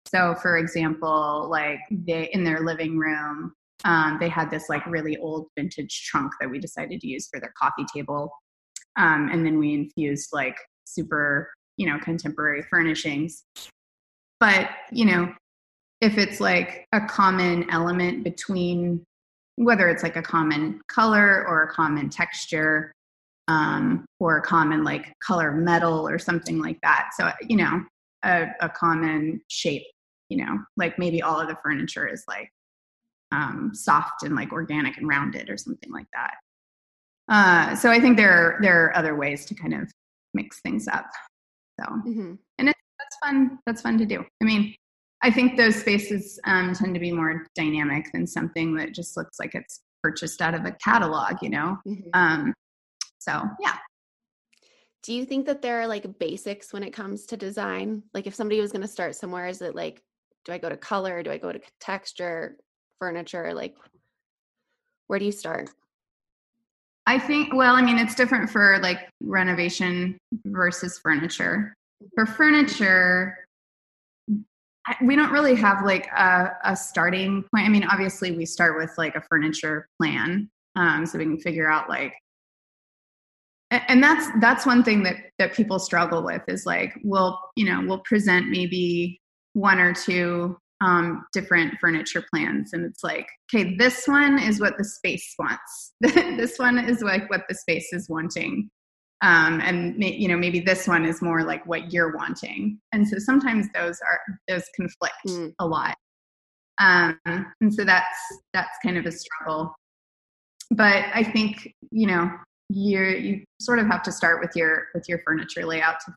So 0.08 0.36
for 0.36 0.58
example 0.58 1.48
like 1.50 1.80
they 1.90 2.30
in 2.34 2.44
their 2.44 2.62
living 2.62 2.98
room 2.98 3.54
um, 3.84 4.18
they 4.20 4.30
had 4.30 4.52
this 4.52 4.70
like 4.70 4.86
really 4.86 5.18
old 5.18 5.48
vintage 5.58 6.06
trunk 6.06 6.34
that 6.40 6.50
we 6.50 6.60
decided 6.60 7.02
to 7.02 7.08
use 7.08 7.28
for 7.28 7.40
their 7.40 7.54
coffee 7.58 7.86
table. 7.92 8.32
Um, 8.96 9.30
and 9.32 9.44
then 9.46 9.58
we 9.58 9.74
infused 9.74 10.30
like 10.34 10.58
super 10.86 11.52
you 11.78 11.88
know 11.88 11.98
contemporary 12.00 12.64
furnishings. 12.64 13.44
But 14.40 14.70
you 14.92 15.06
know 15.06 15.34
if 16.02 16.18
it's 16.18 16.40
like 16.40 16.88
a 16.92 17.02
common 17.02 17.70
element 17.70 18.24
between 18.24 19.04
whether 19.56 19.88
it's 19.90 20.02
like 20.02 20.16
a 20.16 20.22
common 20.22 20.82
color 20.88 21.46
or 21.48 21.64
a 21.64 21.72
common 21.72 22.10
texture 22.10 22.92
um, 23.52 24.06
or 24.20 24.38
a 24.38 24.42
common 24.42 24.84
like 24.84 25.14
color 25.20 25.52
metal 25.52 26.08
or 26.08 26.18
something 26.18 26.60
like 26.60 26.80
that 26.84 27.10
so 27.18 27.30
you 27.48 27.58
know 27.58 27.84
a, 28.24 28.48
a 28.62 28.70
common 28.70 29.42
shape 29.50 29.84
you 30.30 30.38
know 30.38 30.60
like 30.78 30.98
maybe 30.98 31.22
all 31.22 31.40
of 31.40 31.48
the 31.48 31.58
furniture 31.64 32.08
is 32.08 32.24
like 32.28 32.50
um, 33.32 33.72
soft 33.74 34.24
and 34.24 34.36
like 34.36 34.52
organic 34.52 34.98
and 34.98 35.08
rounded 35.08 35.50
or 35.50 35.58
something 35.58 35.92
like 35.92 36.08
that. 36.14 36.34
Uh, 37.30 37.76
so 37.76 37.90
I 37.90 38.00
think 38.00 38.18
there 38.18 38.32
are, 38.32 38.60
there 38.62 38.86
are 38.86 38.98
other 38.98 39.16
ways 39.16 39.46
to 39.46 39.56
kind 39.56 39.74
of 39.74 39.92
mix 40.34 40.62
things 40.62 40.88
up. 40.88 41.06
So 41.80 41.86
mm-hmm. 41.88 42.34
and 42.58 42.70
it, 42.70 42.76
that's 43.00 43.18
fun. 43.24 43.60
That's 43.66 43.82
fun 43.82 43.98
to 43.98 44.06
do. 44.06 44.24
I 44.42 44.46
mean, 44.46 44.76
I 45.24 45.32
think 45.32 45.56
those 45.56 45.76
spaces 45.76 46.40
um, 46.46 46.74
tend 46.74 46.94
to 46.94 47.00
be 47.00 47.12
more 47.12 47.46
dynamic 47.56 48.12
than 48.12 48.28
something 48.28 48.76
that 48.76 48.94
just 48.94 49.16
looks 49.16 49.40
like 49.40 49.56
it's 49.56 49.82
purchased 50.04 50.42
out 50.42 50.56
of 50.56 50.66
a 50.66 50.72
catalog, 50.84 51.38
you 51.42 51.50
know? 51.50 51.78
Mm-hmm. 51.88 52.10
Um, 52.14 52.54
so, 53.22 53.44
yeah. 53.60 53.76
Do 55.04 55.14
you 55.14 55.26
think 55.26 55.46
that 55.46 55.62
there 55.62 55.80
are 55.82 55.88
like 55.88 56.18
basics 56.18 56.74
when 56.74 56.84
it 56.84 56.92
comes 56.92 57.28
to 57.28 57.38
design? 57.38 58.02
Like 58.16 58.26
if 58.26 58.34
somebody 58.34 58.60
was 58.60 58.72
going 58.72 58.82
to 58.82 58.88
start 58.88 59.16
somewhere, 59.16 59.48
is 59.48 59.62
it 59.62 59.76
like, 59.76 60.02
do 60.44 60.52
I 60.52 60.58
go 60.58 60.70
to 60.70 60.78
color? 60.78 61.22
Do 61.22 61.30
I 61.30 61.38
go 61.38 61.52
to 61.52 61.62
texture, 61.80 62.58
furniture? 62.98 63.54
Like, 63.54 63.76
where 65.06 65.20
do 65.20 65.26
you 65.26 65.32
start? 65.32 65.70
I 67.06 67.20
think, 67.20 67.54
well, 67.54 67.76
I 67.76 67.84
mean, 67.84 68.00
it's 68.00 68.16
different 68.16 68.50
for 68.50 68.80
like 68.82 69.08
renovation 69.22 70.18
versus 70.46 70.98
furniture. 70.98 71.76
For 72.16 72.26
furniture, 72.26 73.38
we 75.04 75.16
don't 75.16 75.32
really 75.32 75.56
have 75.56 75.86
like 75.86 76.08
a, 76.08 76.54
a, 76.64 76.76
starting 76.76 77.44
point. 77.54 77.68
I 77.68 77.70
mean, 77.70 77.84
obviously, 77.84 78.32
we 78.32 78.46
start 78.46 78.78
with 78.78 78.92
like 78.98 79.16
a 79.16 79.22
furniture 79.22 79.88
plan, 80.00 80.50
um, 80.76 81.06
so 81.06 81.20
we 81.20 81.26
can 81.26 81.40
figure 81.40 81.70
out 81.70 81.88
like, 81.88 82.14
and 83.72 84.04
that's 84.04 84.28
that's 84.40 84.66
one 84.66 84.84
thing 84.84 85.04
that 85.04 85.16
that 85.40 85.54
people 85.54 85.80
struggle 85.80 86.24
with 86.24 86.42
is 86.48 86.66
like, 86.66 86.94
we'll 87.04 87.40
you 87.56 87.66
know 87.66 87.84
we'll 87.86 88.04
present 88.06 88.50
maybe 88.50 89.20
one 89.54 89.80
or 89.80 89.94
two 89.94 90.58
um, 90.82 91.26
different 91.34 91.76
furniture 91.80 92.24
plans, 92.34 92.74
and 92.74 92.86
it's 92.86 93.04
like, 93.04 93.28
okay, 93.54 93.76
this 93.78 94.08
one 94.08 94.40
is 94.40 94.60
what 94.60 94.78
the 94.78 94.84
space 94.84 95.34
wants. 95.40 95.94
this 96.02 96.58
one 96.58 96.78
is 96.78 97.02
like 97.02 97.30
what 97.30 97.44
the 97.48 97.56
space 97.56 97.88
is 97.94 98.08
wanting 98.10 98.70
um, 99.22 99.62
and 99.62 100.04
you 100.04 100.28
know 100.28 100.38
maybe 100.38 100.60
this 100.60 100.88
one 100.88 101.06
is 101.06 101.22
more 101.22 101.44
like 101.44 101.66
what 101.68 101.94
you're 101.94 102.16
wanting 102.16 102.80
and 102.92 103.08
so 103.08 103.18
sometimes 103.20 103.68
those 103.74 104.00
are 104.02 104.20
those 104.48 104.64
conflict 104.76 105.16
mm. 105.28 105.54
a 105.60 105.66
lot 105.66 105.96
um, 106.80 107.20
and 107.26 107.74
so 107.74 107.84
that's 107.84 108.18
that's 108.54 108.78
kind 108.84 108.98
of 108.98 109.06
a 109.06 109.12
struggle 109.12 109.74
but 110.72 111.06
i 111.14 111.24
think 111.24 111.74
you 111.92 112.08
know 112.08 112.30
you 112.72 113.02
you 113.02 113.44
sort 113.60 113.80
of 113.80 113.88
have 113.88 114.04
to 114.04 114.12
start 114.12 114.42
with 114.42 114.56
your 114.56 114.88
with 114.94 115.08
your 115.08 115.20
furniture 115.26 115.66
layout 115.66 116.00
to 116.06 116.14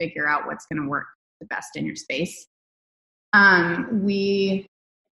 figure 0.00 0.28
out 0.28 0.46
what's 0.46 0.66
going 0.66 0.82
to 0.82 0.88
work 0.88 1.06
the 1.40 1.46
best 1.46 1.76
in 1.76 1.84
your 1.86 1.96
space 1.96 2.46
um, 3.32 4.02
we 4.02 4.66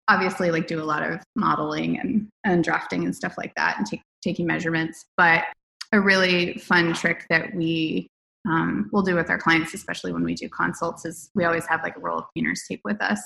obviously 0.07 0.51
like 0.51 0.67
do 0.67 0.81
a 0.81 0.83
lot 0.83 1.03
of 1.03 1.21
modeling 1.35 1.99
and 1.99 2.27
and 2.43 2.63
drafting 2.63 3.03
and 3.03 3.15
stuff 3.15 3.33
like 3.37 3.53
that 3.55 3.77
and 3.77 3.87
take, 3.87 4.01
taking 4.23 4.45
measurements 4.45 5.05
but 5.17 5.43
a 5.91 5.99
really 5.99 6.57
fun 6.57 6.93
trick 6.93 7.25
that 7.29 7.53
we 7.55 8.07
um, 8.47 8.89
will 8.91 9.01
do 9.01 9.15
with 9.15 9.29
our 9.29 9.37
clients, 9.37 9.73
especially 9.73 10.13
when 10.13 10.23
we 10.23 10.35
do 10.35 10.47
consults, 10.49 11.05
is 11.05 11.29
we 11.35 11.45
always 11.45 11.65
have 11.65 11.81
like 11.83 11.97
a 11.97 11.99
roll 11.99 12.19
of 12.19 12.25
painter's 12.35 12.63
tape 12.69 12.81
with 12.83 13.01
us. 13.01 13.19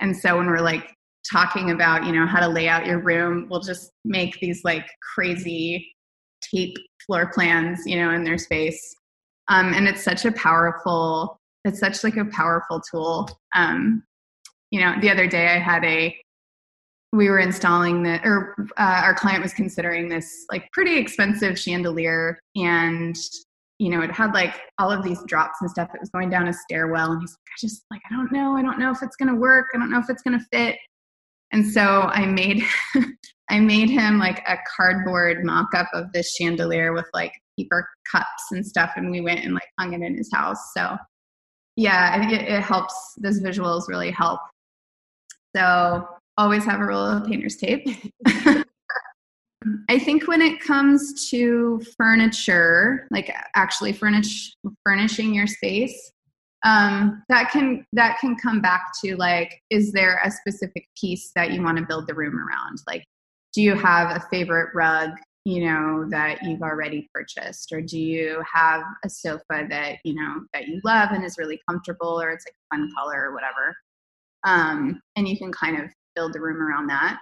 And 0.00 0.16
so 0.16 0.38
when 0.38 0.46
we're 0.46 0.60
like 0.60 0.94
talking 1.30 1.70
about, 1.70 2.06
you 2.06 2.12
know, 2.12 2.26
how 2.26 2.40
to 2.40 2.48
lay 2.48 2.68
out 2.68 2.86
your 2.86 3.00
room, 3.00 3.48
we'll 3.50 3.60
just 3.60 3.90
make 4.04 4.40
these 4.40 4.64
like 4.64 4.88
crazy 5.14 5.92
tape 6.42 6.76
floor 7.06 7.30
plans, 7.32 7.80
you 7.86 7.96
know, 7.96 8.10
in 8.10 8.24
their 8.24 8.38
space. 8.38 8.94
Um, 9.48 9.74
and 9.74 9.88
it's 9.88 10.02
such 10.02 10.24
a 10.24 10.32
powerful, 10.32 11.40
it's 11.64 11.80
such 11.80 12.04
like 12.04 12.16
a 12.16 12.24
powerful 12.26 12.80
tool. 12.90 13.28
Um, 13.54 14.04
you 14.70 14.80
know, 14.80 14.94
the 15.00 15.10
other 15.10 15.26
day 15.26 15.48
I 15.48 15.58
had 15.58 15.84
a 15.84 16.16
we 17.12 17.28
were 17.28 17.40
installing 17.40 18.02
the 18.02 18.20
or 18.24 18.54
uh, 18.76 19.02
our 19.04 19.14
client 19.14 19.42
was 19.42 19.52
considering 19.52 20.08
this 20.08 20.46
like 20.50 20.70
pretty 20.72 20.96
expensive 20.96 21.58
chandelier 21.58 22.38
and 22.54 23.16
you 23.78 23.88
know 23.90 24.00
it 24.00 24.12
had 24.12 24.32
like 24.32 24.60
all 24.78 24.92
of 24.92 25.02
these 25.02 25.20
drops 25.24 25.58
and 25.60 25.70
stuff 25.70 25.90
it 25.92 26.00
was 26.00 26.10
going 26.10 26.30
down 26.30 26.48
a 26.48 26.52
stairwell 26.52 27.12
and 27.12 27.20
he's 27.20 27.30
like 27.30 27.38
i 27.48 27.58
just 27.58 27.84
like 27.90 28.00
i 28.10 28.14
don't 28.14 28.30
know 28.30 28.56
i 28.56 28.62
don't 28.62 28.78
know 28.78 28.92
if 28.92 29.02
it's 29.02 29.16
to 29.32 29.34
work 29.40 29.66
i 29.74 29.78
don't 29.78 29.90
know 29.90 29.98
if 29.98 30.08
it's 30.08 30.22
to 30.38 30.46
fit 30.52 30.76
and 31.52 31.66
so 31.66 32.02
i 32.12 32.24
made 32.24 32.62
i 33.50 33.60
made 33.60 33.90
him 33.90 34.18
like 34.18 34.42
a 34.48 34.56
cardboard 34.76 35.44
mock-up 35.44 35.88
of 35.92 36.12
this 36.12 36.34
chandelier 36.34 36.92
with 36.92 37.06
like 37.12 37.32
paper 37.58 37.88
cups 38.10 38.44
and 38.52 38.64
stuff 38.66 38.92
and 38.96 39.10
we 39.10 39.20
went 39.20 39.44
and 39.44 39.54
like 39.54 39.68
hung 39.78 39.92
it 39.92 40.02
in 40.02 40.16
his 40.16 40.30
house 40.32 40.72
so 40.74 40.96
yeah 41.76 42.12
i 42.14 42.18
think 42.18 42.32
it, 42.32 42.48
it 42.48 42.62
helps 42.62 42.94
those 43.18 43.40
visuals 43.40 43.88
really 43.88 44.10
help 44.10 44.40
so 45.54 46.06
always 46.40 46.64
have 46.64 46.80
a 46.80 46.84
roll 46.84 47.04
of 47.04 47.26
painter's 47.26 47.56
tape. 47.56 47.86
I 49.90 49.98
think 49.98 50.26
when 50.26 50.40
it 50.40 50.60
comes 50.60 51.28
to 51.30 51.82
furniture, 51.98 53.06
like 53.10 53.34
actually 53.54 53.92
furnish 53.92 54.54
furnishing 54.84 55.34
your 55.34 55.46
space, 55.46 56.12
um, 56.64 57.22
that 57.28 57.50
can 57.50 57.84
that 57.92 58.18
can 58.20 58.36
come 58.36 58.62
back 58.62 58.86
to 59.04 59.16
like, 59.16 59.60
is 59.68 59.92
there 59.92 60.20
a 60.24 60.30
specific 60.30 60.88
piece 60.98 61.30
that 61.34 61.52
you 61.52 61.62
want 61.62 61.76
to 61.76 61.84
build 61.84 62.06
the 62.06 62.14
room 62.14 62.38
around? 62.38 62.78
Like, 62.86 63.04
do 63.52 63.62
you 63.62 63.74
have 63.74 64.16
a 64.16 64.20
favorite 64.30 64.70
rug, 64.74 65.10
you 65.44 65.64
know, 65.64 66.06
that 66.10 66.42
you've 66.42 66.62
already 66.62 67.08
purchased, 67.12 67.72
or 67.72 67.80
do 67.80 67.98
you 67.98 68.42
have 68.52 68.82
a 69.04 69.10
sofa 69.10 69.66
that 69.68 69.98
you 70.04 70.14
know 70.14 70.44
that 70.52 70.68
you 70.68 70.80
love 70.84 71.10
and 71.12 71.24
is 71.24 71.36
really 71.38 71.60
comfortable, 71.68 72.20
or 72.20 72.30
it's 72.30 72.44
like 72.46 72.54
a 72.54 72.76
fun 72.76 72.90
color 72.96 73.30
or 73.30 73.34
whatever? 73.34 73.74
Um, 74.44 75.00
and 75.16 75.28
you 75.28 75.36
can 75.36 75.52
kind 75.52 75.82
of 75.82 75.90
build 76.14 76.32
the 76.32 76.40
room 76.40 76.62
around 76.62 76.86
that. 76.88 77.20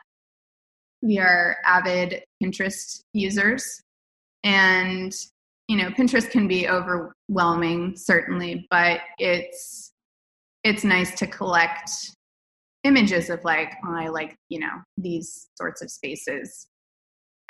We 1.03 1.19
are 1.19 1.57
avid 1.67 2.25
Pinterest 2.43 3.01
users. 3.13 3.81
And, 4.45 5.13
you 5.69 5.77
know, 5.77 5.91
Pinterest 5.91 6.31
can 6.31 6.49
be 6.49 6.69
overwhelming, 6.69 7.97
certainly, 7.97 8.67
but 8.71 9.01
it's 9.19 9.93
it's 10.65 10.85
nice 10.85 11.17
to 11.19 11.27
collect 11.27 11.91
images 12.89 13.31
of 13.31 13.45
like, 13.45 13.73
oh, 13.87 13.95
I 13.95 14.09
like, 14.09 14.35
you 14.49 14.59
know, 14.59 14.83
these 14.97 15.49
sorts 15.57 15.83
of 15.83 15.91
spaces. 15.91 16.67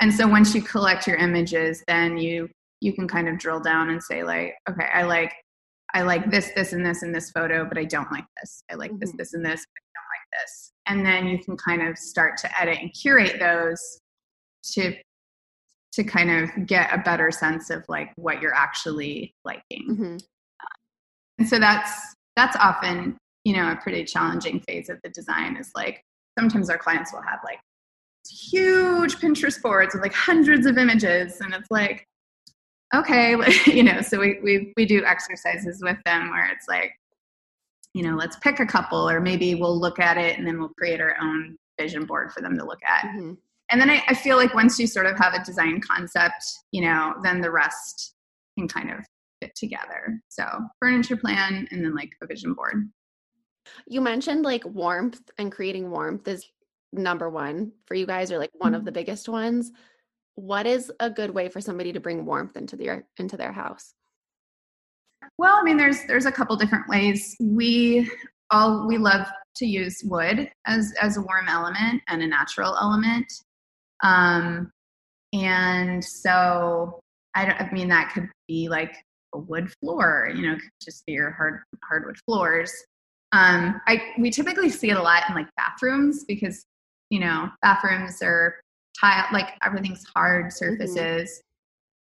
And 0.01 0.13
so 0.13 0.27
once 0.29 0.55
you 0.55 0.63
collect 0.63 1.07
your 1.07 1.17
images, 1.17 1.83
then 1.89 2.19
you 2.19 2.49
you 2.81 2.93
can 2.93 3.09
kind 3.09 3.29
of 3.29 3.39
drill 3.39 3.59
down 3.59 3.91
and 3.91 4.03
say 4.03 4.23
like, 4.23 4.55
okay, 4.69 4.87
I 4.93 5.03
like 5.03 5.33
I 5.95 6.03
like 6.03 6.31
this, 6.31 6.51
this, 6.55 6.75
and 6.75 6.85
this 6.85 7.03
in 7.03 7.13
this 7.13 7.31
photo, 7.31 7.65
but 7.65 7.79
I 7.79 7.85
don't 7.85 8.13
like 8.13 8.27
this. 8.41 8.63
I 8.71 8.75
like 8.75 8.91
mm-hmm. 8.91 9.01
this, 9.01 9.13
this, 9.17 9.33
and 9.33 9.45
this, 9.45 9.65
but 9.65 9.81
I 9.81 9.89
don't 9.95 10.05
like 10.13 10.43
this 10.43 10.73
and 10.89 11.05
then 11.05 11.27
you 11.27 11.39
can 11.39 11.57
kind 11.57 11.87
of 11.87 11.97
start 11.97 12.37
to 12.39 12.61
edit 12.61 12.79
and 12.81 12.93
curate 12.93 13.39
those 13.39 14.01
to 14.73 14.95
to 15.93 16.05
kind 16.05 16.31
of 16.31 16.67
get 16.67 16.93
a 16.93 16.99
better 16.99 17.31
sense 17.31 17.71
of 17.71 17.85
like 17.89 18.11
what 18.17 18.43
you're 18.43 18.55
actually 18.55 19.33
liking 19.45 19.87
mm-hmm. 19.89 20.17
and 21.39 21.49
so 21.49 21.59
that's 21.59 22.15
that's 22.37 22.57
often 22.57 23.17
you 23.49 23.55
know 23.55 23.71
a 23.73 23.77
pretty 23.77 24.05
challenging 24.05 24.61
phase 24.61 24.89
of 24.89 24.99
the 25.03 25.11
design 25.11 25.57
is 25.57 25.71
like 25.75 26.05
sometimes 26.39 26.69
our 26.71 26.79
clients 26.79 27.13
will 27.13 27.23
have 27.23 27.41
like 27.45 27.59
huge 28.29 29.17
pinterest 29.17 29.63
boards 29.63 29.95
with 29.95 30.03
like 30.03 30.13
hundreds 30.13 30.67
of 30.67 30.77
images 30.77 31.41
and 31.41 31.55
it's 31.55 31.71
like 31.71 32.07
okay 32.95 33.37
you 33.67 33.83
know 33.83 34.01
so 34.01 34.19
we, 34.19 34.39
we 34.43 34.73
we 34.77 34.85
do 34.85 35.05
exercises 35.05 35.81
with 35.83 35.97
them 36.05 36.31
where 36.31 36.47
it's 36.53 36.69
like 36.69 36.93
you 37.95 38.03
know, 38.03 38.15
let's 38.15 38.37
pick 38.37 38.61
a 38.61 38.67
couple, 38.67 39.09
or 39.09 39.21
maybe 39.21 39.55
we'll 39.55 39.79
look 39.79 39.99
at 39.99 40.17
it 40.17 40.39
and 40.39 40.47
then 40.47 40.59
we'll 40.59 40.73
create 40.79 41.01
our 41.01 41.17
own 41.21 41.57
vision 41.81 42.05
board 42.05 42.33
for 42.33 42.41
them 42.41 42.57
to 42.59 42.65
look 42.65 42.79
at. 42.87 43.07
Mm-hmm. 43.07 43.33
And 43.71 43.81
then 43.81 43.91
I, 43.91 44.03
I 44.09 44.15
feel 44.15 44.37
like 44.37 44.55
once 44.55 44.79
you 44.79 44.87
sort 44.87 45.07
of 45.07 45.19
have 45.19 45.35
a 45.35 45.45
design 45.45 45.81
concept, 45.81 46.45
you 46.73 46.83
know, 46.83 47.15
then 47.23 47.41
the 47.41 47.51
rest 47.51 48.15
can 48.57 48.69
kind 48.69 48.91
of 48.91 49.01
fit 49.43 49.55
together. 49.55 50.21
So 50.29 50.47
furniture 50.81 51.17
plan 51.17 51.69
and 51.71 51.85
then 51.85 51.95
like 51.95 52.11
a 52.23 52.27
vision 52.27 52.55
board. 52.55 52.89
You 53.87 54.01
mentioned 54.01 54.45
like 54.45 54.65
warmth 54.65 55.21
and 55.39 55.53
creating 55.53 55.91
warmth 55.91 56.27
is 56.29 56.47
number 56.93 57.29
one 57.29 57.73
for 57.87 57.95
you 57.95 58.07
guys 58.07 58.33
or 58.33 58.39
like 58.39 58.51
one 58.55 58.73
mm-hmm. 58.73 58.79
of 58.79 58.85
the 58.85 58.93
biggest 58.93 59.29
ones. 59.29 59.73
What 60.35 60.67
is 60.67 60.93
a 61.01 61.11
good 61.11 61.31
way 61.31 61.49
for 61.49 61.61
somebody 61.61 61.93
to 61.93 62.01
bring 62.01 62.25
warmth 62.25 62.57
into 62.57 62.77
their 62.77 63.07
into 63.19 63.37
their 63.37 63.53
house? 63.53 63.95
Well, 65.37 65.57
I 65.57 65.63
mean, 65.63 65.77
there's 65.77 66.05
there's 66.07 66.27
a 66.27 66.33
couple 66.33 66.57
different 66.57 66.89
ways. 66.89 67.37
We 67.41 68.11
all 68.51 68.87
we 68.87 68.99
love 68.99 69.27
to 69.57 69.67
use 69.67 70.01
wood 70.05 70.51
as 70.67 70.93
as 71.01 71.17
a 71.17 71.23
warm 71.23 71.49
element 71.49 72.03
and 72.09 72.23
a 72.23 72.27
natural 72.27 72.77
element. 72.77 73.27
Um, 74.03 74.71
and 75.33 76.05
so 76.05 77.01
I 77.35 77.45
don't. 77.45 77.61
I 77.61 77.71
mean, 77.73 77.89
that 77.89 78.13
could 78.15 78.29
be 78.47 78.69
like 78.69 78.97
a 79.35 79.39
wood 79.39 79.71
floor. 79.81 80.31
You 80.35 80.43
know, 80.43 80.53
it 80.53 80.61
could 80.61 80.71
just 80.83 81.05
be 81.07 81.13
your 81.13 81.31
hard 81.33 81.61
hardwood 81.89 82.17
floors. 82.25 82.73
Um, 83.33 83.81
I 83.87 84.01
we 84.19 84.31
typically 84.31 84.71
see 84.71 84.91
it 84.91 84.97
a 84.97 85.03
lot 85.03 85.25
in 85.29 85.35
like 85.35 85.49
bathrooms 85.57 86.25
because 86.25 86.65
you 87.11 87.21
know 87.21 87.49
bathrooms 87.63 88.23
are 88.23 88.57
tile 88.99 89.27
like 89.33 89.51
everything's 89.65 90.05
hard 90.15 90.47
mm-hmm. 90.47 90.51
surfaces. 90.51 91.43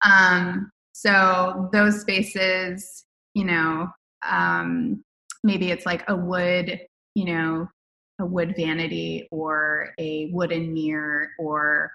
Mm-hmm. 0.06 0.12
Um, 0.12 0.72
so 0.94 1.70
those 1.72 2.02
spaces, 2.02 3.06
you 3.34 3.46
know, 3.46 3.90
um, 4.28 5.04
maybe 5.44 5.72
it's 5.72 5.86
like 5.86 6.04
a 6.10 6.16
wood, 6.16 6.80
you 7.16 7.26
know, 7.26 7.68
a 8.20 8.26
wood 8.26 8.54
vanity 8.56 9.28
or 9.32 9.94
a 9.98 10.30
wooden 10.34 10.74
mirror 10.74 11.30
or 11.40 11.92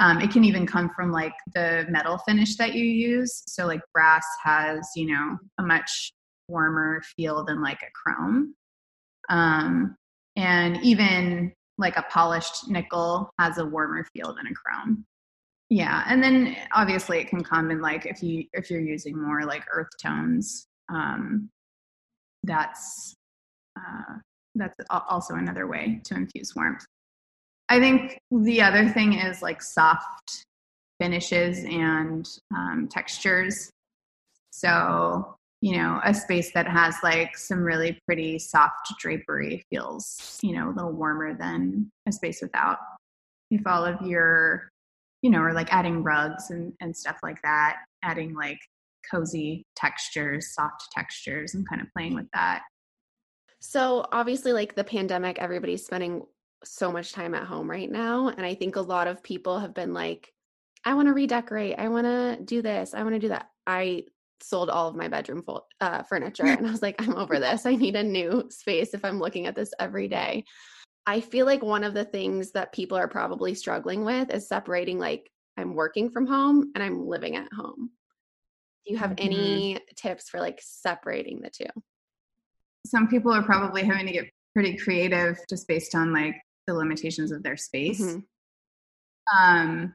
um, 0.00 0.20
it 0.20 0.30
can 0.30 0.44
even 0.44 0.66
come 0.66 0.90
from 0.96 1.12
like 1.12 1.34
the 1.54 1.86
metal 1.90 2.18
finish 2.18 2.56
that 2.56 2.74
you 2.74 2.84
use. 2.84 3.42
So 3.46 3.66
like 3.66 3.82
brass 3.92 4.24
has, 4.42 4.88
you 4.96 5.06
know, 5.06 5.38
a 5.58 5.62
much 5.62 6.12
warmer 6.48 7.02
feel 7.16 7.44
than 7.44 7.62
like 7.62 7.82
a 7.82 7.92
chrome. 7.94 8.54
Um, 9.30 9.96
and 10.36 10.76
even 10.82 11.52
like 11.78 11.96
a 11.96 12.02
polished 12.10 12.68
nickel 12.68 13.30
has 13.38 13.58
a 13.58 13.64
warmer 13.64 14.06
feel 14.12 14.34
than 14.34 14.46
a 14.46 14.54
chrome. 14.54 15.04
Yeah, 15.70 16.04
and 16.08 16.22
then 16.22 16.56
obviously 16.72 17.18
it 17.20 17.28
can 17.28 17.44
come 17.44 17.70
in 17.70 17.80
like 17.80 18.04
if 18.04 18.22
you 18.22 18.44
if 18.52 18.70
you're 18.70 18.80
using 18.80 19.20
more 19.20 19.44
like 19.44 19.64
earth 19.72 19.88
tones, 20.02 20.66
um, 20.92 21.48
that's 22.42 23.14
uh, 23.78 24.16
that's 24.56 24.74
also 24.90 25.34
another 25.34 25.68
way 25.68 26.00
to 26.04 26.14
infuse 26.14 26.54
warmth. 26.56 26.84
I 27.68 27.78
think 27.78 28.18
the 28.32 28.62
other 28.62 28.88
thing 28.88 29.12
is 29.12 29.42
like 29.42 29.62
soft 29.62 30.44
finishes 31.00 31.64
and 31.64 32.28
um, 32.54 32.88
textures. 32.90 33.70
So 34.50 35.36
you 35.60 35.76
know, 35.76 36.00
a 36.04 36.14
space 36.14 36.52
that 36.52 36.66
has 36.66 36.96
like 37.02 37.36
some 37.36 37.60
really 37.60 37.98
pretty 38.06 38.38
soft 38.38 38.92
drapery 38.98 39.64
feels, 39.70 40.38
you 40.42 40.54
know, 40.54 40.70
a 40.70 40.74
little 40.74 40.92
warmer 40.92 41.34
than 41.34 41.90
a 42.08 42.12
space 42.12 42.40
without. 42.40 42.78
If 43.50 43.66
all 43.66 43.84
of 43.84 44.00
your, 44.02 44.70
you 45.22 45.30
know, 45.30 45.40
or 45.40 45.52
like 45.52 45.72
adding 45.72 46.02
rugs 46.02 46.50
and, 46.50 46.72
and 46.80 46.96
stuff 46.96 47.18
like 47.22 47.42
that, 47.42 47.76
adding 48.02 48.34
like 48.34 48.58
cozy 49.10 49.64
textures, 49.76 50.54
soft 50.54 50.90
textures, 50.92 51.54
and 51.54 51.68
kind 51.68 51.82
of 51.82 51.88
playing 51.94 52.14
with 52.14 52.26
that. 52.32 52.62
So, 53.60 54.06
obviously, 54.12 54.54
like 54.54 54.74
the 54.74 54.84
pandemic, 54.84 55.38
everybody's 55.38 55.84
spending 55.84 56.22
so 56.64 56.90
much 56.90 57.12
time 57.12 57.34
at 57.34 57.44
home 57.44 57.70
right 57.70 57.90
now. 57.90 58.28
And 58.28 58.46
I 58.46 58.54
think 58.54 58.76
a 58.76 58.80
lot 58.80 59.08
of 59.08 59.22
people 59.22 59.58
have 59.58 59.74
been 59.74 59.92
like, 59.92 60.32
I 60.84 60.94
want 60.94 61.08
to 61.08 61.12
redecorate. 61.12 61.78
I 61.78 61.88
want 61.88 62.06
to 62.06 62.38
do 62.42 62.62
this. 62.62 62.94
I 62.94 63.02
want 63.02 63.14
to 63.14 63.18
do 63.18 63.28
that. 63.28 63.50
I 63.66 64.04
sold 64.42 64.70
all 64.70 64.88
of 64.88 64.96
my 64.96 65.08
bedroom 65.08 65.42
full, 65.42 65.66
uh, 65.80 66.02
furniture 66.02 66.44
and 66.46 66.66
I 66.66 66.70
was 66.70 66.82
like, 66.82 67.00
I'm 67.00 67.16
over 67.16 67.38
this. 67.38 67.66
I 67.66 67.74
need 67.74 67.96
a 67.96 68.02
new 68.02 68.44
space 68.50 68.94
if 68.94 69.04
I'm 69.04 69.18
looking 69.18 69.46
at 69.46 69.54
this 69.54 69.72
every 69.78 70.08
day. 70.08 70.44
I 71.06 71.20
feel 71.20 71.46
like 71.46 71.62
one 71.62 71.84
of 71.84 71.94
the 71.94 72.04
things 72.04 72.52
that 72.52 72.72
people 72.72 72.96
are 72.96 73.08
probably 73.08 73.54
struggling 73.54 74.04
with 74.04 74.32
is 74.32 74.48
separating 74.48 74.98
like 74.98 75.30
I'm 75.56 75.74
working 75.74 76.10
from 76.10 76.26
home 76.26 76.72
and 76.74 76.84
I'm 76.84 77.06
living 77.06 77.36
at 77.36 77.52
home. 77.52 77.90
Do 78.86 78.92
you 78.92 78.98
have 78.98 79.10
mm-hmm. 79.10 79.26
any 79.26 79.78
tips 79.96 80.28
for 80.28 80.40
like 80.40 80.60
separating 80.62 81.40
the 81.40 81.50
two? 81.50 81.66
Some 82.86 83.08
people 83.08 83.32
are 83.32 83.42
probably 83.42 83.84
having 83.84 84.06
to 84.06 84.12
get 84.12 84.30
pretty 84.54 84.76
creative 84.76 85.38
just 85.48 85.68
based 85.68 85.94
on 85.94 86.12
like 86.12 86.36
the 86.66 86.74
limitations 86.74 87.32
of 87.32 87.42
their 87.42 87.56
space. 87.56 88.00
Mm-hmm. 88.00 89.38
Um 89.38 89.94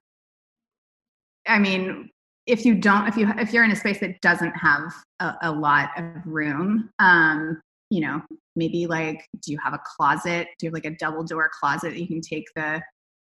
I 1.47 1.59
mean, 1.59 2.09
if 2.47 2.65
you 2.65 2.75
don't 2.75 3.07
if 3.07 3.17
you 3.17 3.29
if 3.37 3.53
you're 3.53 3.63
in 3.63 3.71
a 3.71 3.75
space 3.75 3.99
that 3.99 4.19
doesn't 4.21 4.53
have 4.53 4.93
a, 5.19 5.33
a 5.43 5.51
lot 5.51 5.89
of 5.97 6.05
room 6.25 6.89
um 6.99 7.59
you 7.89 8.01
know 8.01 8.21
maybe 8.55 8.87
like 8.87 9.27
do 9.41 9.51
you 9.51 9.59
have 9.63 9.73
a 9.73 9.81
closet? 9.95 10.47
Do 10.57 10.65
you 10.65 10.69
have 10.69 10.73
like 10.73 10.85
a 10.85 10.95
double 10.97 11.23
door 11.23 11.49
closet 11.59 11.91
that 11.91 11.99
you 11.99 12.07
can 12.07 12.21
take 12.21 12.45
the 12.55 12.81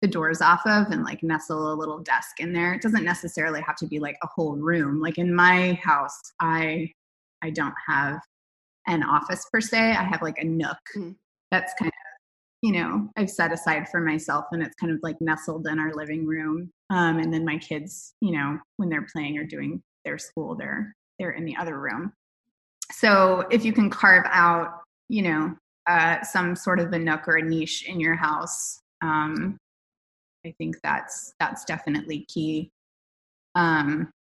the 0.02 0.08
doors 0.08 0.42
off 0.42 0.62
of 0.66 0.92
and 0.92 1.04
like 1.04 1.24
nestle 1.24 1.74
a 1.74 1.76
little 1.76 2.00
desk 2.00 2.40
in 2.40 2.54
there? 2.54 2.74
It 2.74 2.82
doesn't 2.82 3.04
necessarily 3.04 3.62
have 3.62 3.76
to 3.78 3.88
be 3.88 4.00
like 4.00 4.18
a 4.24 4.28
whole 4.28 4.56
room. 4.56 5.02
Like 5.02 5.18
in 5.18 5.34
my 5.34 5.80
house 5.84 6.20
i 6.40 6.90
i 7.42 7.50
don't 7.50 7.76
have 7.88 8.20
an 8.88 9.04
office 9.04 9.46
per 9.52 9.62
se. 9.62 9.78
I 9.78 10.04
have 10.04 10.22
like 10.22 10.38
a 10.38 10.46
nook 10.46 10.78
mm-hmm. 10.96 11.12
that's 11.52 11.74
kind 11.80 11.90
of 11.90 11.94
you 12.62 12.72
know 12.72 13.10
i've 13.18 13.30
set 13.30 13.52
aside 13.52 13.88
for 13.90 14.00
myself 14.00 14.46
and 14.52 14.64
it's 14.64 14.76
kind 14.76 14.92
of 14.92 15.00
like 15.04 15.20
nestled 15.20 15.68
in 15.68 15.78
our 15.78 15.94
living 15.94 16.26
room 16.26 16.72
um, 16.90 17.20
and 17.20 17.34
then 17.34 17.44
my 17.46 17.58
kids, 17.58 18.14
you 18.22 18.32
know, 18.32 18.60
when 18.78 18.90
they're 18.90 19.08
playing 19.12 19.38
or 19.38 19.44
doing 19.44 19.82
their 20.04 20.18
school, 20.18 20.56
they're 20.56 20.96
they're 21.18 21.32
in 21.32 21.46
the 21.46 21.56
other 21.58 21.80
room. 21.80 22.14
So 22.92 23.46
if 23.50 23.66
you 23.66 23.74
can 23.74 23.90
carve 23.90 24.26
out, 24.30 24.82
you 25.10 25.24
know, 25.24 25.56
uh, 25.88 26.22
some 26.24 26.56
sort 26.56 26.80
of 26.80 26.92
a 26.94 27.00
nook 27.00 27.28
or 27.28 27.38
a 27.38 27.42
niche 27.42 27.88
in 27.88 28.00
your 28.00 28.16
house, 28.16 28.80
um, 29.02 29.58
I 30.46 30.54
think 30.58 30.78
that's 30.84 31.34
that's 31.40 31.66
definitely 31.66 32.26
key. 32.28 32.70
Um, 33.56 34.12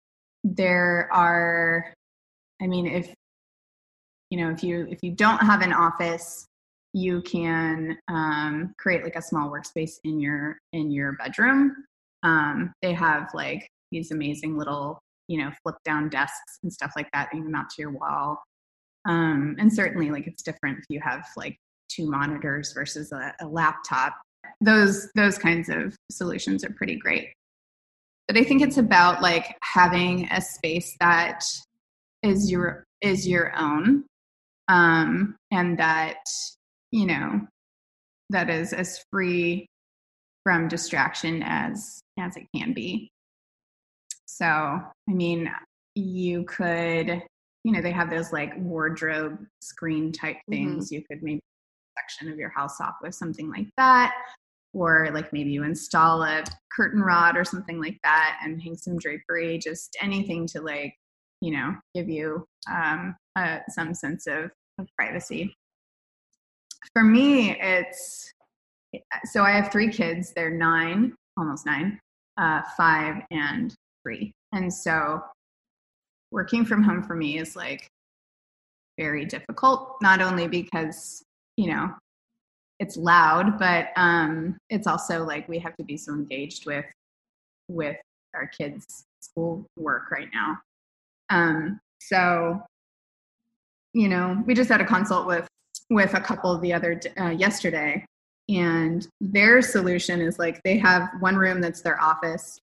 there 0.44 1.10
are, 1.12 1.94
I 2.62 2.68
mean, 2.68 2.88
if 2.88 3.14
you 4.32 4.40
know, 4.40 4.50
if 4.50 4.64
you 4.64 4.88
if 4.90 5.04
you 5.04 5.12
don't 5.12 5.42
have 5.42 5.62
an 5.62 5.74
office, 5.74 6.46
you 6.94 7.22
can 7.22 7.98
um, 8.08 8.74
create 8.80 9.04
like 9.04 9.16
a 9.18 9.22
small 9.22 9.52
workspace 9.52 10.00
in 10.04 10.20
your 10.20 10.58
in 10.74 10.90
your 10.90 11.14
bedroom 11.14 11.76
um, 12.26 12.74
they 12.82 12.94
have 12.94 13.30
like 13.34 13.70
these 13.92 14.12
amazing 14.12 14.58
little, 14.58 15.00
you 15.28 15.38
know, 15.38 15.52
flip 15.62 15.76
down 15.86 16.10
desks 16.10 16.60
and 16.64 16.74
stuff 16.74 16.92
like 16.96 17.10
that 17.14 17.30
that 17.32 17.38
you 17.38 17.48
mount 17.48 17.70
to 17.70 17.82
your 17.82 17.92
wall. 17.92 18.42
Um, 19.08 19.56
and 19.60 19.72
certainly, 19.72 20.10
like 20.10 20.26
it's 20.26 20.42
different 20.42 20.80
if 20.80 20.86
you 20.90 21.00
have 21.04 21.24
like 21.38 21.56
two 21.88 22.10
monitors 22.10 22.74
versus 22.74 23.12
a, 23.12 23.34
a 23.40 23.48
laptop. 23.48 24.16
Those 24.60 25.08
those 25.16 25.38
kinds 25.38 25.70
of 25.70 25.96
solutions 26.12 26.64
are 26.66 26.74
pretty 26.74 26.96
great. 26.96 27.30
But 28.28 28.38
I 28.38 28.44
think 28.44 28.64
it's 28.64 28.78
about 28.78 29.22
like 29.22 29.56
having 29.62 30.28
a 30.32 30.42
space 30.42 30.96
that 31.00 31.44
is 32.24 32.50
your 32.52 32.84
is 33.02 33.28
your 33.28 33.56
own, 33.56 34.06
um, 34.68 35.36
and 35.52 35.78
that 35.78 36.18
you 36.90 37.06
know 37.06 37.42
that 38.32 38.50
is 38.50 38.74
as 38.74 39.04
free 39.12 39.68
from 40.46 40.68
distraction 40.70 41.44
as 41.44 42.00
as 42.18 42.38
it 42.38 42.48
can 42.56 42.72
be. 42.72 43.12
So, 44.26 44.46
I 44.46 45.12
mean, 45.12 45.52
you 45.96 46.44
could, 46.44 47.24
you 47.64 47.72
know, 47.72 47.82
they 47.82 47.92
have 47.92 48.10
those 48.10 48.32
like 48.32 48.54
wardrobe 48.58 49.40
screen 49.62 50.12
type 50.12 50.38
mm-hmm. 50.38 50.54
things. 50.54 50.86
Mm-hmm. 50.86 50.96
You 50.96 51.04
could 51.10 51.24
maybe 51.24 51.42
section 51.98 52.32
of 52.32 52.38
your 52.38 52.50
house 52.50 52.80
off 52.80 52.96
with 53.02 53.16
something 53.16 53.50
like 53.50 53.68
that. 53.78 54.14
Or 54.74 55.10
like 55.14 55.32
maybe 55.32 55.52
you 55.52 55.64
install 55.64 56.24
a 56.24 56.44
curtain 56.76 57.02
rod 57.02 57.38
or 57.38 57.46
something 57.46 57.80
like 57.80 57.98
that 58.04 58.40
and 58.44 58.62
hang 58.62 58.76
some 58.76 58.98
drapery, 58.98 59.58
just 59.58 59.96
anything 60.02 60.46
to 60.48 60.62
like, 60.62 60.94
you 61.42 61.52
know, 61.52 61.76
give 61.94 62.10
you 62.10 62.46
um, 62.70 63.16
uh, 63.38 63.60
some 63.70 63.94
sense 63.94 64.28
of, 64.28 64.52
of 64.78 64.88
privacy. 64.98 65.56
For 66.94 67.04
me, 67.04 67.58
it's 67.60 68.34
so 69.26 69.44
I 69.44 69.52
have 69.52 69.72
three 69.72 69.92
kids. 69.92 70.34
They're 70.34 70.52
nine, 70.52 71.14
almost 71.38 71.66
nine, 71.66 72.00
uh, 72.38 72.62
five, 72.78 73.24
and 73.32 73.74
three. 74.04 74.32
And 74.54 74.74
so 74.74 75.22
working 76.32 76.66
from 76.66 76.84
home 76.84 77.04
for 77.04 77.16
me 77.16 77.40
is 77.40 77.56
like 77.56 77.88
very 78.98 79.26
difficult, 79.26 79.98
not 80.02 80.22
only 80.22 80.48
because, 80.48 81.24
you 81.58 81.68
know, 81.68 81.94
it's 82.80 82.98
loud, 82.98 83.58
but 83.58 83.90
um, 83.96 84.58
it's 84.70 84.88
also 84.88 85.24
like 85.24 85.48
we 85.48 85.60
have 85.60 85.76
to 85.78 85.84
be 85.84 85.98
so 85.98 86.14
engaged 86.14 86.66
with 86.66 86.86
with 87.68 87.98
our 88.34 88.48
kids' 88.48 89.06
school 89.22 89.66
work 89.78 90.12
right 90.12 90.28
now. 90.34 90.58
Um, 91.30 91.80
so, 92.00 92.62
you 93.94 94.08
know, 94.10 94.44
we 94.46 94.54
just 94.54 94.70
had 94.70 94.82
a 94.82 94.86
consult 94.86 95.26
with 95.26 95.48
with 95.90 96.14
a 96.14 96.22
couple 96.22 96.58
the 96.60 96.74
other 96.74 97.00
uh, 97.20 97.30
yesterday 97.30 98.06
and 98.50 99.08
their 99.22 99.62
solution 99.62 100.22
is 100.22 100.38
like 100.38 100.62
they 100.64 100.78
have 100.78 101.10
one 101.20 101.36
room 101.36 101.62
that's 101.62 101.82
their 101.82 102.00
office. 102.02 102.60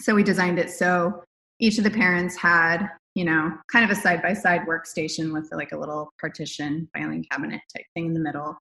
So 0.00 0.14
we 0.14 0.22
designed 0.22 0.58
it 0.58 0.70
so 0.70 1.22
each 1.60 1.78
of 1.78 1.84
the 1.84 1.90
parents 1.90 2.36
had, 2.36 2.88
you 3.14 3.24
know, 3.24 3.52
kind 3.70 3.84
of 3.84 3.90
a 3.90 4.00
side 4.00 4.22
by 4.22 4.32
side 4.32 4.62
workstation 4.62 5.32
with 5.32 5.50
like 5.52 5.72
a 5.72 5.76
little 5.76 6.10
partition 6.18 6.88
filing 6.96 7.24
cabinet 7.30 7.60
type 7.76 7.84
thing 7.94 8.06
in 8.06 8.14
the 8.14 8.20
middle. 8.20 8.56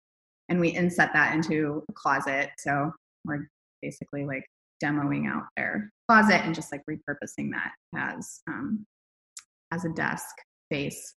And 0.49 0.59
we 0.59 0.69
inset 0.69 1.12
that 1.13 1.33
into 1.33 1.83
a 1.89 1.93
closet. 1.93 2.49
So 2.57 2.91
we're 3.25 3.47
basically 3.81 4.25
like 4.25 4.45
demoing 4.83 5.27
out 5.31 5.43
their 5.55 5.89
closet 6.09 6.41
and 6.43 6.53
just 6.53 6.71
like 6.71 6.81
repurposing 6.89 7.51
that 7.51 7.71
as 7.95 8.41
um, 8.47 8.85
as 9.71 9.85
a 9.85 9.89
desk 9.89 10.35
space. 10.71 11.13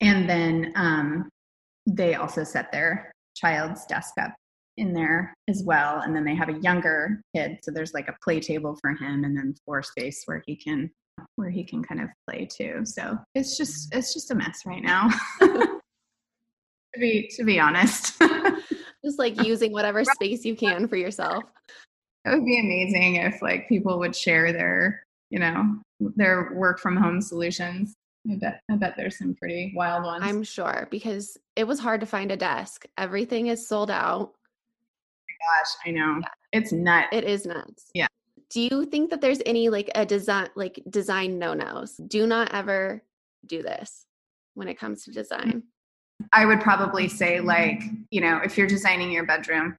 And 0.00 0.28
then 0.28 0.72
um, 0.76 1.28
they 1.86 2.14
also 2.14 2.44
set 2.44 2.72
their 2.72 3.12
child's 3.36 3.86
desk 3.86 4.14
up 4.20 4.34
in 4.76 4.92
there 4.92 5.34
as 5.48 5.62
well. 5.64 6.00
And 6.00 6.14
then 6.14 6.24
they 6.24 6.34
have 6.34 6.48
a 6.48 6.58
younger 6.60 7.20
kid, 7.34 7.58
so 7.62 7.70
there's 7.70 7.94
like 7.94 8.08
a 8.08 8.16
play 8.22 8.40
table 8.40 8.76
for 8.80 8.90
him, 8.90 9.24
and 9.24 9.36
then 9.36 9.54
floor 9.64 9.82
space 9.82 10.22
where 10.26 10.42
he 10.46 10.56
can 10.56 10.90
where 11.36 11.50
he 11.50 11.64
can 11.64 11.82
kind 11.82 12.00
of 12.00 12.08
play 12.28 12.46
too. 12.46 12.80
So 12.84 13.18
it's 13.34 13.56
just 13.56 13.94
it's 13.94 14.14
just 14.14 14.30
a 14.30 14.34
mess 14.34 14.62
right 14.64 14.82
now. 14.82 15.08
to 15.40 15.80
be 16.98 17.30
to 17.36 17.44
be 17.44 17.60
honest. 17.60 18.20
just 19.04 19.18
like 19.18 19.42
using 19.42 19.72
whatever 19.72 20.04
space 20.04 20.44
you 20.44 20.54
can 20.54 20.86
for 20.88 20.96
yourself. 20.96 21.44
It 22.24 22.30
would 22.30 22.44
be 22.44 22.60
amazing 22.60 23.16
if 23.16 23.40
like 23.40 23.68
people 23.68 23.98
would 23.98 24.14
share 24.14 24.52
their, 24.52 25.02
you 25.30 25.38
know, 25.38 25.80
their 26.16 26.52
work 26.54 26.78
from 26.78 26.96
home 26.96 27.20
solutions. 27.20 27.94
I 28.30 28.34
bet 28.34 28.60
I 28.70 28.76
bet 28.76 28.94
there's 28.96 29.16
some 29.16 29.34
pretty 29.34 29.72
wild 29.74 30.04
ones. 30.04 30.22
I'm 30.24 30.42
sure 30.42 30.86
because 30.90 31.38
it 31.56 31.64
was 31.64 31.80
hard 31.80 32.00
to 32.00 32.06
find 32.06 32.30
a 32.30 32.36
desk. 32.36 32.84
Everything 32.98 33.46
is 33.46 33.66
sold 33.66 33.90
out 33.90 34.34
gosh, 35.40 35.74
I 35.86 35.90
know. 35.90 36.20
Yeah. 36.20 36.28
It's 36.52 36.72
nuts. 36.72 37.08
It 37.12 37.24
is 37.24 37.46
nuts. 37.46 37.90
Yeah. 37.94 38.06
Do 38.50 38.60
you 38.60 38.84
think 38.84 39.10
that 39.10 39.20
there's 39.20 39.40
any 39.46 39.68
like 39.68 39.90
a 39.94 40.04
design 40.04 40.48
like 40.56 40.80
design 40.90 41.38
no-nos? 41.38 41.96
Do 42.08 42.26
not 42.26 42.52
ever 42.52 43.02
do 43.46 43.62
this 43.62 44.06
when 44.54 44.68
it 44.68 44.78
comes 44.78 45.04
to 45.04 45.12
design. 45.12 45.62
I 46.32 46.44
would 46.44 46.60
probably 46.60 47.08
say 47.08 47.40
like, 47.40 47.82
you 48.10 48.20
know, 48.20 48.40
if 48.44 48.58
you're 48.58 48.66
designing 48.66 49.10
your 49.10 49.24
bedroom, 49.24 49.76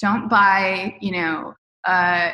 don't 0.00 0.28
buy, 0.28 0.96
you 1.00 1.12
know, 1.12 1.54
a, 1.86 2.32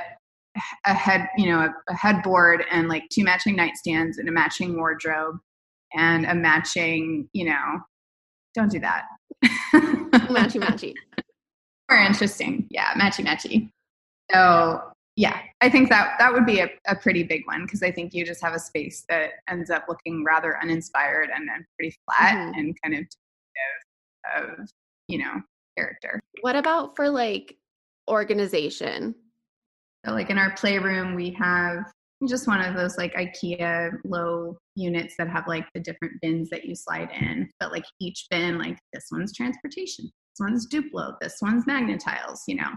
a 0.86 0.94
head, 0.94 1.28
you 1.36 1.46
know, 1.46 1.60
a, 1.60 1.74
a 1.88 1.94
headboard 1.94 2.64
and 2.70 2.88
like 2.88 3.04
two 3.10 3.24
matching 3.24 3.56
nightstands 3.56 4.18
and 4.18 4.28
a 4.28 4.32
matching 4.32 4.76
wardrobe 4.76 5.36
and 5.94 6.24
a 6.26 6.34
matching, 6.34 7.28
you 7.32 7.44
know, 7.44 7.80
don't 8.54 8.70
do 8.70 8.80
that. 8.80 9.04
matchy 9.74 10.60
matchy. 10.60 10.94
More 11.90 12.00
interesting. 12.00 12.66
Yeah, 12.70 12.92
matchy 12.94 13.24
matchy. 13.24 13.70
So 14.32 14.80
yeah, 15.16 15.40
I 15.60 15.68
think 15.68 15.88
that 15.88 16.14
that 16.18 16.32
would 16.32 16.46
be 16.46 16.60
a, 16.60 16.70
a 16.86 16.94
pretty 16.94 17.24
big 17.24 17.46
one 17.46 17.64
because 17.64 17.82
I 17.82 17.90
think 17.90 18.14
you 18.14 18.24
just 18.24 18.42
have 18.42 18.54
a 18.54 18.58
space 18.58 19.04
that 19.08 19.32
ends 19.48 19.70
up 19.70 19.86
looking 19.88 20.24
rather 20.24 20.56
uninspired 20.62 21.30
and 21.34 21.48
then 21.48 21.66
pretty 21.76 21.96
flat 22.04 22.36
mm-hmm. 22.36 22.58
and 22.58 22.76
kind 22.82 22.94
of 22.94 23.06
of 24.36 24.68
you 25.08 25.18
know 25.18 25.40
character. 25.76 26.20
What 26.42 26.56
about 26.56 26.96
for 26.96 27.10
like 27.10 27.56
organization? 28.08 29.14
So 30.06 30.12
like 30.12 30.30
in 30.30 30.38
our 30.38 30.54
playroom, 30.54 31.14
we 31.14 31.30
have 31.32 31.84
just 32.28 32.46
one 32.46 32.60
of 32.60 32.74
those 32.74 32.96
like 32.96 33.14
IKEA 33.14 33.92
low 34.04 34.56
units 34.74 35.14
that 35.18 35.28
have 35.28 35.48
like 35.48 35.66
the 35.74 35.80
different 35.80 36.14
bins 36.20 36.50
that 36.50 36.64
you 36.64 36.74
slide 36.74 37.10
in. 37.18 37.48
But 37.58 37.72
like 37.72 37.84
each 37.98 38.26
bin, 38.30 38.58
like 38.58 38.78
this 38.92 39.06
one's 39.10 39.34
transportation, 39.34 40.10
this 40.30 40.40
one's 40.40 40.68
Duplo, 40.68 41.14
this 41.20 41.36
one's 41.40 41.66
Magna-Tiles, 41.66 42.42
you 42.46 42.56
know. 42.56 42.70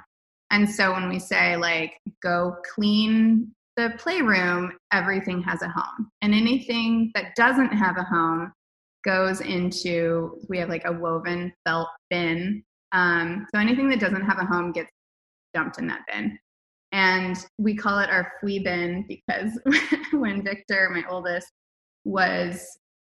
And 0.51 0.69
so 0.69 0.91
when 0.91 1.09
we 1.09 1.19
say 1.19 1.57
like 1.57 1.97
go 2.21 2.55
clean 2.73 3.51
the 3.75 3.93
playroom, 3.97 4.73
everything 4.91 5.41
has 5.41 5.61
a 5.61 5.69
home. 5.69 6.11
And 6.21 6.33
anything 6.33 7.11
that 7.15 7.35
doesn't 7.35 7.73
have 7.73 7.97
a 7.97 8.03
home 8.03 8.53
goes 9.03 9.41
into 9.41 10.39
we 10.49 10.57
have 10.57 10.69
like 10.69 10.85
a 10.85 10.91
woven 10.91 11.51
felt 11.65 11.89
bin. 12.09 12.63
Um, 12.91 13.45
so 13.53 13.59
anything 13.59 13.89
that 13.89 13.99
doesn't 13.99 14.25
have 14.25 14.39
a 14.39 14.45
home 14.45 14.71
gets 14.71 14.89
dumped 15.53 15.79
in 15.79 15.87
that 15.87 16.01
bin. 16.11 16.37
And 16.91 17.35
we 17.57 17.75
call 17.75 17.99
it 17.99 18.09
our 18.09 18.33
flea 18.39 18.59
bin 18.59 19.05
because 19.07 19.59
when 20.11 20.43
Victor, 20.43 20.89
my 20.93 21.03
oldest, 21.09 21.47
was 22.05 22.63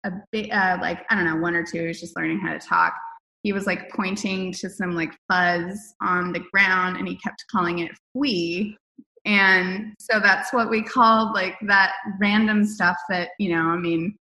a 0.04 0.12
bit 0.30 0.50
uh, 0.50 0.78
like, 0.80 1.00
I 1.10 1.16
don't 1.16 1.24
know, 1.24 1.36
one 1.36 1.56
or 1.56 1.64
two, 1.64 1.80
he 1.80 1.86
was 1.88 2.00
just 2.00 2.16
learning 2.16 2.38
how 2.38 2.52
to 2.52 2.60
talk. 2.60 2.94
He 3.42 3.52
was 3.52 3.66
like 3.66 3.90
pointing 3.90 4.52
to 4.54 4.70
some 4.70 4.92
like 4.92 5.12
fuzz 5.30 5.94
on 6.00 6.32
the 6.32 6.44
ground 6.52 6.96
and 6.96 7.08
he 7.08 7.16
kept 7.16 7.44
calling 7.50 7.80
it 7.80 7.90
flea. 8.12 8.76
And 9.24 9.94
so 9.98 10.20
that's 10.20 10.52
what 10.52 10.70
we 10.70 10.82
called 10.82 11.34
like 11.34 11.56
that 11.66 11.92
random 12.20 12.64
stuff 12.64 12.96
that, 13.08 13.30
you 13.38 13.54
know, 13.54 13.62
I 13.62 13.76
mean, 13.76 14.16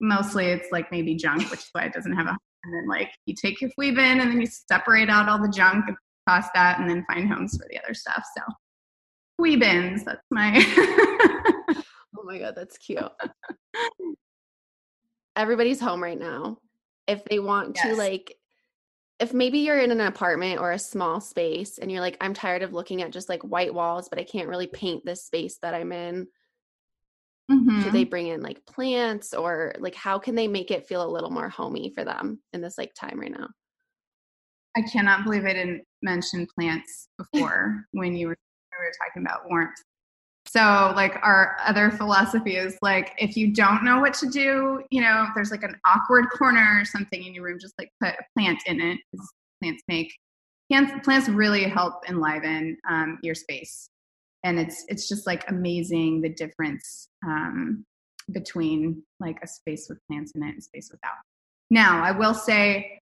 mostly 0.00 0.46
it's 0.46 0.70
like 0.72 0.90
maybe 0.90 1.14
junk, 1.14 1.50
which 1.50 1.60
is 1.60 1.68
why 1.72 1.84
it 1.84 1.92
doesn't 1.92 2.14
have 2.14 2.26
a 2.26 2.36
and 2.64 2.74
then 2.74 2.88
like 2.88 3.10
you 3.26 3.34
take 3.40 3.60
your 3.60 3.70
flea 3.70 3.92
bin 3.92 4.20
and 4.20 4.32
then 4.32 4.40
you 4.40 4.46
separate 4.46 5.08
out 5.08 5.28
all 5.28 5.40
the 5.40 5.48
junk 5.48 5.84
and 5.86 5.96
toss 6.28 6.46
that 6.54 6.80
and 6.80 6.90
then 6.90 7.04
find 7.06 7.28
homes 7.28 7.56
for 7.56 7.66
the 7.70 7.78
other 7.78 7.94
stuff. 7.94 8.24
So 8.36 8.42
flea 9.36 9.56
bins, 9.56 10.04
that's 10.04 10.20
my 10.30 10.54
Oh 12.18 12.24
my 12.24 12.38
god, 12.38 12.54
that's 12.56 12.76
cute. 12.78 13.00
Everybody's 15.36 15.80
home 15.80 16.02
right 16.02 16.18
now. 16.18 16.58
If 17.08 17.24
they 17.24 17.40
want 17.40 17.76
yes. 17.76 17.86
to 17.86 17.96
like 17.96 18.36
if 19.18 19.34
maybe 19.34 19.58
you're 19.58 19.80
in 19.80 19.90
an 19.90 20.00
apartment 20.00 20.60
or 20.60 20.70
a 20.70 20.78
small 20.78 21.20
space 21.20 21.78
and 21.78 21.90
you're 21.90 22.00
like 22.00 22.16
I'm 22.20 22.34
tired 22.34 22.62
of 22.62 22.72
looking 22.72 23.02
at 23.02 23.10
just 23.10 23.28
like 23.28 23.42
white 23.42 23.74
walls 23.74 24.08
but 24.08 24.20
I 24.20 24.24
can't 24.24 24.48
really 24.48 24.68
paint 24.68 25.04
this 25.04 25.24
space 25.24 25.58
that 25.62 25.74
I'm 25.74 25.90
in 25.90 26.28
Mm-hmm. 27.50 27.82
Should 27.82 27.92
they 27.92 28.04
bring 28.04 28.26
in 28.26 28.42
like 28.42 28.64
plants 28.66 29.32
or 29.32 29.74
like 29.78 29.94
how 29.94 30.18
can 30.18 30.34
they 30.34 30.48
make 30.48 30.70
it 30.70 30.86
feel 30.86 31.02
a 31.02 31.08
little 31.08 31.30
more 31.30 31.48
homey 31.48 31.90
for 31.94 32.04
them 32.04 32.40
in 32.52 32.60
this 32.60 32.76
like 32.76 32.92
time 32.94 33.18
right 33.18 33.32
now? 33.32 33.48
I 34.76 34.82
cannot 34.82 35.24
believe 35.24 35.46
I 35.46 35.54
didn't 35.54 35.82
mention 36.02 36.46
plants 36.54 37.08
before 37.18 37.84
when 37.92 38.14
you 38.14 38.28
were, 38.28 38.36
we 38.78 38.84
were 38.84 38.92
talking 39.06 39.22
about 39.22 39.48
warmth. 39.48 39.82
So, 40.50 40.92
like, 40.96 41.18
our 41.22 41.56
other 41.64 41.90
philosophy 41.90 42.56
is 42.56 42.78
like, 42.80 43.12
if 43.18 43.36
you 43.36 43.52
don't 43.52 43.84
know 43.84 44.00
what 44.00 44.14
to 44.14 44.28
do, 44.28 44.82
you 44.90 45.02
know, 45.02 45.26
if 45.28 45.34
there's 45.34 45.50
like 45.50 45.62
an 45.62 45.76
awkward 45.86 46.26
corner 46.30 46.78
or 46.80 46.84
something 46.84 47.22
in 47.22 47.34
your 47.34 47.44
room, 47.44 47.58
just 47.60 47.74
like 47.78 47.90
put 48.02 48.14
a 48.14 48.24
plant 48.36 48.60
in 48.66 48.80
it. 48.80 48.98
Plants 49.60 49.82
make 49.88 50.14
plants, 50.70 50.92
plants 51.04 51.28
really 51.28 51.64
help 51.64 52.08
enliven 52.08 52.76
um, 52.88 53.18
your 53.22 53.34
space 53.34 53.90
and 54.44 54.58
it's 54.58 54.84
it's 54.88 55.08
just 55.08 55.26
like 55.26 55.48
amazing 55.48 56.20
the 56.20 56.28
difference 56.28 57.08
um, 57.26 57.84
between 58.32 59.02
like 59.20 59.38
a 59.42 59.46
space 59.46 59.86
with 59.88 59.98
plants 60.06 60.32
in 60.32 60.42
it 60.42 60.50
and 60.50 60.62
space 60.62 60.90
without. 60.90 61.12
Now, 61.70 62.02
I 62.02 62.12
will 62.12 62.34
say 62.34 62.97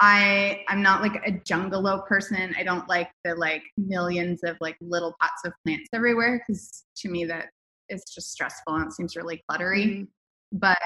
I 0.00 0.64
I'm 0.68 0.82
not 0.82 1.02
like 1.02 1.20
a 1.26 1.32
jungalow 1.32 2.02
person. 2.02 2.54
I 2.56 2.62
don't 2.62 2.88
like 2.88 3.10
the 3.24 3.34
like 3.34 3.62
millions 3.76 4.44
of 4.44 4.56
like 4.60 4.76
little 4.80 5.14
pots 5.20 5.42
of 5.44 5.52
plants 5.64 5.88
everywhere 5.92 6.42
because 6.46 6.84
to 6.98 7.08
me 7.08 7.24
that 7.24 7.46
is 7.88 8.04
just 8.04 8.30
stressful 8.30 8.74
and 8.74 8.86
it 8.86 8.92
seems 8.92 9.16
really 9.16 9.42
cluttery. 9.50 9.86
Mm-hmm. 9.86 10.04
But 10.52 10.78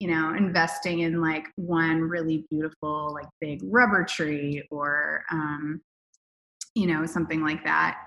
you 0.00 0.08
know, 0.08 0.34
investing 0.34 1.00
in 1.00 1.20
like 1.20 1.46
one 1.56 2.00
really 2.00 2.46
beautiful 2.50 3.12
like 3.12 3.28
big 3.40 3.60
rubber 3.64 4.04
tree 4.04 4.66
or 4.70 5.22
um, 5.30 5.80
you 6.74 6.86
know 6.86 7.06
something 7.06 7.42
like 7.42 7.62
that 7.64 8.06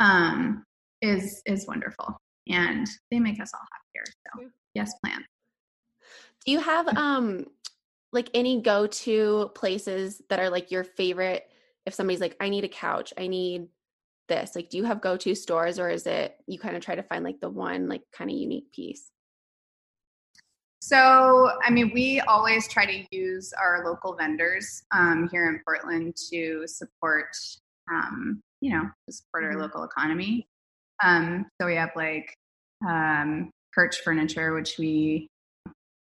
um, 0.00 0.64
is 1.00 1.40
is 1.46 1.66
wonderful, 1.66 2.18
and 2.48 2.86
they 3.10 3.20
make 3.20 3.40
us 3.40 3.52
all 3.54 3.60
happier. 3.72 4.04
So 4.26 4.50
yes, 4.74 4.92
plan. 5.02 5.24
Do 6.44 6.52
you 6.52 6.60
have 6.60 6.88
um 6.96 7.46
like 8.12 8.30
any 8.34 8.60
go 8.60 8.86
to 8.86 9.50
places 9.54 10.22
that 10.28 10.40
are 10.40 10.50
like 10.50 10.70
your 10.70 10.84
favorite? 10.84 11.48
If 11.86 11.94
somebody's 11.94 12.20
like, 12.20 12.36
I 12.40 12.48
need 12.48 12.64
a 12.64 12.68
couch, 12.68 13.12
I 13.18 13.26
need 13.26 13.68
this. 14.28 14.54
Like, 14.54 14.70
do 14.70 14.76
you 14.76 14.84
have 14.84 15.00
go 15.00 15.16
to 15.16 15.34
stores, 15.34 15.78
or 15.78 15.88
is 15.88 16.06
it 16.06 16.36
you 16.46 16.58
kind 16.58 16.76
of 16.76 16.84
try 16.84 16.94
to 16.94 17.02
find 17.02 17.24
like 17.24 17.40
the 17.40 17.48
one 17.48 17.88
like 17.88 18.02
kind 18.12 18.30
of 18.30 18.36
unique 18.36 18.72
piece? 18.72 19.10
So, 20.82 21.50
I 21.62 21.70
mean, 21.70 21.90
we 21.92 22.20
always 22.20 22.66
try 22.66 22.86
to 22.86 23.04
use 23.14 23.52
our 23.52 23.84
local 23.84 24.16
vendors 24.16 24.82
um, 24.92 25.28
here 25.30 25.48
in 25.48 25.60
Portland 25.66 26.16
to 26.30 26.66
support 26.66 27.36
um, 27.90 28.42
you 28.60 28.70
know, 28.72 28.88
to 29.06 29.12
support 29.12 29.44
our 29.44 29.50
mm-hmm. 29.50 29.60
local 29.60 29.84
economy. 29.84 30.46
Um, 31.02 31.46
so 31.60 31.66
we 31.66 31.76
have 31.76 31.90
like 31.96 32.34
um, 32.86 33.50
Perch 33.72 34.00
Furniture, 34.00 34.54
which 34.54 34.76
we 34.78 35.28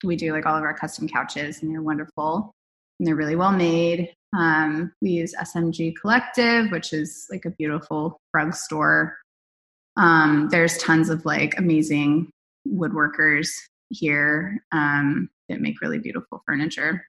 we 0.03 0.15
do 0.15 0.31
like 0.31 0.45
all 0.45 0.57
of 0.57 0.63
our 0.63 0.73
custom 0.73 1.07
couches, 1.07 1.61
and 1.61 1.71
they're 1.71 1.81
wonderful 1.81 2.51
and 2.99 3.07
they're 3.07 3.15
really 3.15 3.35
well 3.35 3.51
made. 3.51 4.13
Um, 4.37 4.91
we 5.01 5.11
use 5.11 5.33
SMG 5.33 5.93
Collective, 5.99 6.71
which 6.71 6.93
is 6.93 7.27
like 7.31 7.45
a 7.45 7.51
beautiful 7.51 8.19
rug 8.33 8.53
store. 8.53 9.17
Um, 9.97 10.49
there's 10.51 10.77
tons 10.77 11.09
of 11.09 11.25
like 11.25 11.57
amazing 11.57 12.29
woodworkers 12.67 13.49
here 13.89 14.63
um, 14.71 15.29
that 15.47 15.61
make 15.61 15.81
really 15.81 15.99
beautiful 15.99 16.43
furniture. 16.45 17.05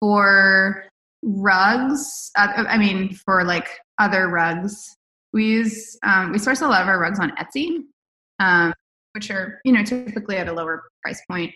For 0.00 0.86
rugs, 1.22 2.30
uh, 2.38 2.64
I 2.68 2.78
mean, 2.78 3.14
for 3.14 3.44
like 3.44 3.68
other 3.98 4.28
rugs. 4.28 4.94
We 5.32 5.46
use 5.46 5.98
um, 6.02 6.32
we 6.32 6.38
source 6.38 6.62
a 6.62 6.68
lot 6.68 6.82
of 6.82 6.88
our 6.88 6.98
rugs 6.98 7.18
on 7.20 7.32
Etsy, 7.36 7.80
um, 8.38 8.72
which 9.12 9.30
are 9.30 9.60
you 9.64 9.72
know 9.72 9.82
typically 9.82 10.36
at 10.36 10.48
a 10.48 10.52
lower 10.52 10.84
price 11.02 11.20
point, 11.28 11.52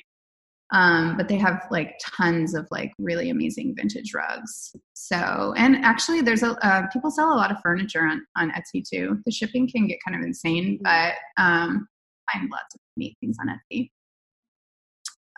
um, 0.73 1.17
but 1.17 1.29
they 1.29 1.37
have 1.37 1.63
like 1.71 1.99
tons 2.05 2.55
of 2.55 2.67
like 2.71 2.93
really 2.99 3.31
amazing 3.31 3.75
vintage 3.77 4.15
rugs. 4.15 4.75
So 4.95 5.55
and 5.57 5.77
actually, 5.85 6.21
there's 6.21 6.43
a 6.43 6.53
uh, 6.65 6.87
people 6.93 7.11
sell 7.11 7.33
a 7.33 7.37
lot 7.37 7.51
of 7.51 7.59
furniture 7.63 8.07
on 8.07 8.25
on 8.37 8.53
Etsy 8.53 8.85
too. 8.89 9.19
The 9.27 9.33
shipping 9.33 9.69
can 9.69 9.87
get 9.87 9.99
kind 10.07 10.17
of 10.17 10.23
insane, 10.25 10.79
mm. 10.79 10.83
but 10.83 11.43
um, 11.43 11.89
find 12.33 12.49
lots 12.51 12.75
of 12.75 12.81
neat 12.97 13.17
things 13.21 13.37
on 13.41 13.49
Etsy. 13.49 13.91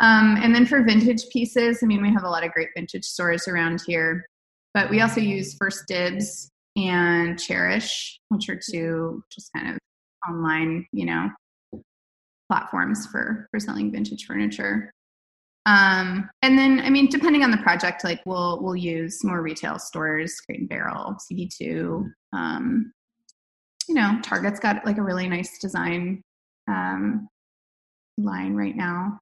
Um, 0.01 0.37
and 0.43 0.55
then 0.55 0.67
for 0.67 0.83
vintage 0.83 1.29
pieces, 1.33 1.79
I 1.83 1.87
mean, 1.87 2.03
we 2.03 2.13
have 2.13 2.25
a 2.25 2.29
lot 2.29 2.45
of 2.45 2.53
great 2.53 2.71
vintage 2.77 3.05
stores 3.05 3.47
around 3.47 3.83
here, 3.87 4.27
but 4.75 4.91
we 4.91 5.01
also 5.01 5.21
use 5.21 5.55
First 5.55 5.85
Dibs 5.87 6.51
and 6.77 7.39
Chairish, 7.39 8.17
which 8.29 8.49
are 8.49 8.59
two 8.59 9.23
just 9.33 9.51
kind 9.55 9.71
of 9.71 9.79
online, 10.29 10.87
you 10.93 11.07
know, 11.07 11.31
platforms 12.51 13.07
for 13.07 13.49
for 13.51 13.61
selling 13.61 13.91
vintage 13.91 14.27
furniture. 14.27 14.91
Um, 15.65 16.29
and 16.43 16.59
then, 16.59 16.81
I 16.81 16.91
mean, 16.91 17.09
depending 17.09 17.45
on 17.45 17.51
the 17.51 17.59
project, 17.59 18.05
like 18.05 18.21
we'll 18.27 18.61
we'll 18.63 18.77
use 18.77 19.23
more 19.23 19.43
retail 19.43 19.79
stores, 19.79 20.41
Crate 20.41 20.61
and 20.61 20.69
Barrel, 20.69 21.17
CB2. 21.31 22.11
Um, 22.33 22.93
you 23.89 23.95
know, 23.95 24.19
Target's 24.23 24.61
got 24.61 24.85
like 24.85 24.99
a 24.99 25.03
really 25.03 25.29
nice 25.29 25.59
design 25.59 26.23
um, 26.69 27.29
line 28.19 28.55
right 28.55 28.77
now, 28.77 29.19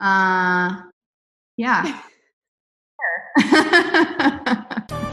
Uh, 0.00 0.82
yeah. 1.56 2.00